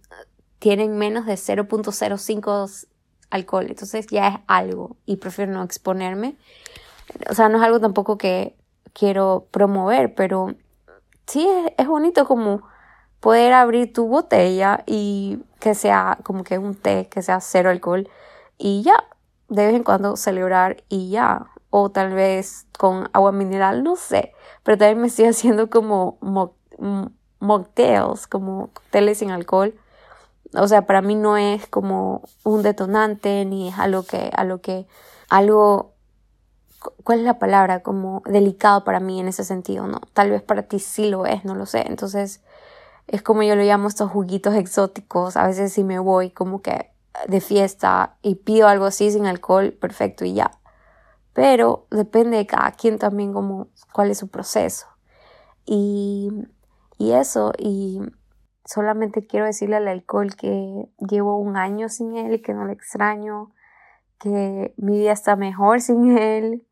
tienen 0.59 0.99
menos 0.99 1.25
de 1.27 1.35
0.05 1.35 2.89
alcohol, 3.31 3.67
entonces 3.69 4.07
ya 4.09 4.29
es 4.29 4.35
algo 4.49 4.97
y 5.07 5.17
prefiero 5.17 5.53
no 5.53 5.63
exponerme. 5.63 6.37
O 7.31 7.35
sea, 7.35 7.49
no 7.49 7.59
es 7.59 7.65
algo 7.65 7.81
tampoco 7.81 8.19
que 8.19 8.57
quiero 8.93 9.47
promover, 9.51 10.15
pero 10.15 10.55
sí 11.27 11.49
es, 11.77 11.87
bonito 11.87 12.27
como 12.27 12.63
poder 13.21 13.53
abrir 13.53 13.93
tu 13.93 14.07
botella 14.07 14.83
y 14.87 15.41
que 15.61 15.75
sea 15.75 16.19
como 16.23 16.45
que 16.45 16.59
un 16.59 16.75
té, 16.75 17.09
que 17.09 17.23
sea 17.23 17.41
cero 17.41 17.71
alcohol 17.71 18.09
y 18.59 18.83
ya, 18.83 19.05
de 19.49 19.67
vez 19.67 19.75
en 19.75 19.85
cuando 19.85 20.17
celebrar 20.17 20.83
y 20.89 21.11
ya, 21.11 21.47
o 21.71 21.91
tal 21.91 22.13
vez 22.13 22.67
con 22.79 23.09
agua 23.13 23.33
mineral, 23.33 23.83
no 23.83 23.97
sé, 23.97 24.33
pero 24.63 24.79
también 24.79 25.01
me 25.01 25.07
estoy 25.09 25.25
haciendo 25.27 25.71
como 25.71 26.19
mocktails, 27.41 28.27
como 28.27 28.71
cócteles 28.73 29.19
sin 29.19 29.31
alcohol. 29.31 29.75
O 30.55 30.67
sea, 30.67 30.87
para 30.87 31.03
mí 31.03 31.15
no 31.15 31.37
es 31.37 31.67
como 31.67 32.23
un 32.43 32.63
detonante 32.63 33.45
ni 33.45 33.69
es 33.69 33.79
algo 33.79 34.03
que, 34.03 34.31
a 34.35 34.45
lo 34.45 34.63
que, 34.63 34.87
algo, 35.29 35.93
¿cuál 37.05 37.21
es 37.21 37.25
la 37.25 37.39
palabra? 37.39 37.83
Como 37.83 38.23
delicado 38.27 38.85
para 38.85 39.01
mí 39.01 39.21
en 39.21 39.29
ese 39.29 39.45
sentido, 39.45 39.87
¿no? 39.87 40.01
Tal 40.13 40.31
vez 40.31 40.43
para 40.43 40.63
ti 40.63 40.79
sí 40.79 41.09
lo 41.09 41.27
es, 41.27 41.45
no 41.45 41.55
lo 41.55 41.67
sé. 41.67 41.85
Entonces, 41.87 42.43
es 43.07 43.23
como 43.23 43.43
yo 43.43 43.57
lo 43.57 43.63
llamo 43.63 43.89
estos 43.89 44.11
juguitos 44.11 44.55
exóticos. 44.55 45.37
A 45.37 45.47
veces 45.47 45.73
si 45.73 45.85
me 45.85 45.99
voy 45.99 46.31
como 46.31 46.63
que 46.63 46.91
de 47.27 47.41
fiesta 47.41 48.17
y 48.23 48.37
pido 48.37 48.69
algo 48.69 48.85
así 48.85 49.11
sin 49.11 49.27
alcohol, 49.27 49.73
perfecto 49.73 50.25
y 50.25 50.35
ya. 50.35 50.51
Pero 51.33 51.87
depende 51.91 52.37
de 52.37 52.47
cada 52.47 52.73
quien 52.73 52.99
también 52.99 53.33
como 53.33 53.69
cuál 53.93 54.11
es 54.11 54.19
su 54.19 54.29
proceso. 54.29 54.87
Y, 55.65 56.31
y 56.99 57.13
eso, 57.13 57.53
y 57.59 58.01
solamente 58.65 59.27
quiero 59.27 59.47
decirle 59.47 59.77
al 59.77 59.89
alcohol 59.89 60.35
que 60.37 60.89
llevo 60.99 61.39
un 61.39 61.57
año 61.57 61.89
sin 61.89 62.17
él, 62.17 62.43
que 62.43 62.55
no 62.55 62.65
lo 62.65 62.73
extraño, 62.73 63.53
que 64.19 64.75
mi 64.77 64.99
vida 64.99 65.13
está 65.13 65.37
mejor 65.37 65.81
sin 65.81 66.19
él, 66.19 66.67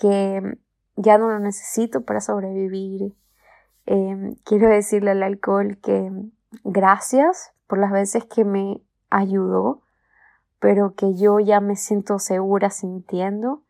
que 0.00 0.58
ya 0.96 1.18
no 1.18 1.28
lo 1.28 1.38
necesito 1.38 2.00
para 2.00 2.20
sobrevivir, 2.20 3.14
Em, 3.92 4.36
quiero 4.44 4.68
decirle 4.68 5.10
al 5.10 5.22
alcohol 5.24 5.78
que 5.82 6.12
gracias 6.62 7.52
por 7.66 7.78
las 7.78 7.90
veces 7.90 8.24
que 8.24 8.44
me 8.44 8.80
ayudó, 9.10 9.82
pero 10.60 10.94
que 10.94 11.16
yo 11.16 11.40
ya 11.40 11.60
me 11.60 11.74
siento 11.74 12.20
segura 12.20 12.70
sintiendo. 12.70 13.64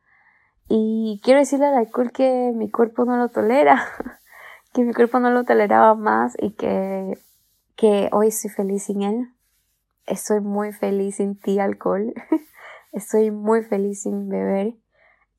Y 0.68 1.20
quiero 1.24 1.40
decirle 1.40 1.68
al 1.68 1.78
alcohol 1.78 2.12
que 2.12 2.52
mi 2.54 2.70
cuerpo 2.70 3.06
no 3.06 3.16
lo 3.16 3.28
tolera, 3.30 3.82
que 4.74 4.84
mi 4.84 4.92
cuerpo 4.92 5.20
no 5.20 5.30
lo 5.30 5.44
toleraba 5.44 5.94
más 5.94 6.36
y 6.38 6.50
que, 6.50 7.18
que 7.74 8.10
hoy 8.12 8.28
estoy 8.28 8.50
feliz 8.50 8.84
sin 8.84 9.00
él. 9.00 9.28
Estoy 10.06 10.40
muy 10.40 10.72
feliz 10.72 11.16
sin 11.16 11.34
ti, 11.40 11.60
alcohol. 11.60 12.12
Estoy 12.92 13.30
muy 13.30 13.62
feliz 13.62 14.02
sin 14.02 14.28
beber. 14.28 14.74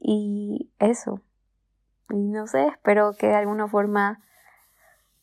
Y 0.02 0.72
eso. 0.80 1.22
Y 2.10 2.16
no 2.16 2.48
sé, 2.48 2.68
espero 2.68 3.14
que 3.18 3.28
de 3.28 3.36
alguna 3.36 3.68
forma 3.68 4.20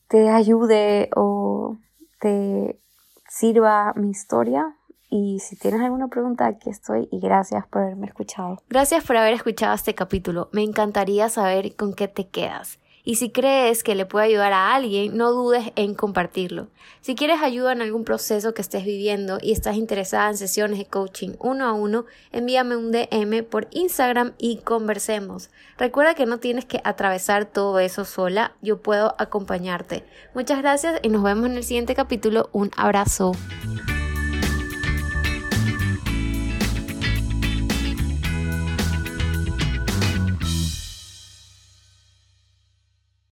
te 0.07 0.29
ayude 0.29 1.09
o 1.15 1.77
te 2.19 2.79
sirva 3.27 3.93
mi 3.95 4.09
historia. 4.09 4.75
Y 5.11 5.39
si 5.39 5.55
tienes 5.55 5.81
alguna 5.81 6.07
pregunta, 6.07 6.45
aquí 6.45 6.69
estoy 6.69 7.09
y 7.11 7.19
gracias 7.19 7.67
por 7.67 7.81
haberme 7.81 8.07
escuchado. 8.07 8.61
Gracias 8.69 9.03
por 9.03 9.17
haber 9.17 9.33
escuchado 9.33 9.73
este 9.73 9.95
capítulo. 9.95 10.49
Me 10.51 10.63
encantaría 10.63 11.29
saber 11.29 11.75
con 11.75 11.93
qué 11.93 12.07
te 12.07 12.29
quedas. 12.29 12.79
Y 13.09 13.15
si 13.15 13.31
crees 13.31 13.81
que 13.81 13.95
le 13.95 14.05
puede 14.05 14.27
ayudar 14.27 14.53
a 14.53 14.75
alguien, 14.75 15.17
no 15.17 15.31
dudes 15.31 15.71
en 15.75 15.95
compartirlo. 15.95 16.67
Si 17.01 17.15
quieres 17.15 17.41
ayuda 17.41 17.71
en 17.71 17.81
algún 17.81 18.03
proceso 18.03 18.53
que 18.53 18.61
estés 18.61 18.85
viviendo 18.85 19.39
y 19.41 19.51
estás 19.51 19.77
interesada 19.77 20.29
en 20.29 20.37
sesiones 20.37 20.77
de 20.77 20.85
coaching 20.85 21.31
uno 21.39 21.65
a 21.65 21.73
uno, 21.73 22.05
envíame 22.31 22.75
un 22.75 22.91
DM 22.91 23.43
por 23.45 23.67
Instagram 23.71 24.33
y 24.37 24.57
conversemos. 24.57 25.49
Recuerda 25.79 26.13
que 26.13 26.27
no 26.27 26.37
tienes 26.37 26.65
que 26.65 26.81
atravesar 26.83 27.45
todo 27.45 27.79
eso 27.79 28.05
sola, 28.05 28.53
yo 28.61 28.83
puedo 28.83 29.15
acompañarte. 29.17 30.03
Muchas 30.35 30.59
gracias 30.59 30.99
y 31.01 31.09
nos 31.09 31.23
vemos 31.23 31.47
en 31.47 31.57
el 31.57 31.63
siguiente 31.63 31.95
capítulo. 31.95 32.51
Un 32.51 32.69
abrazo. 32.77 33.31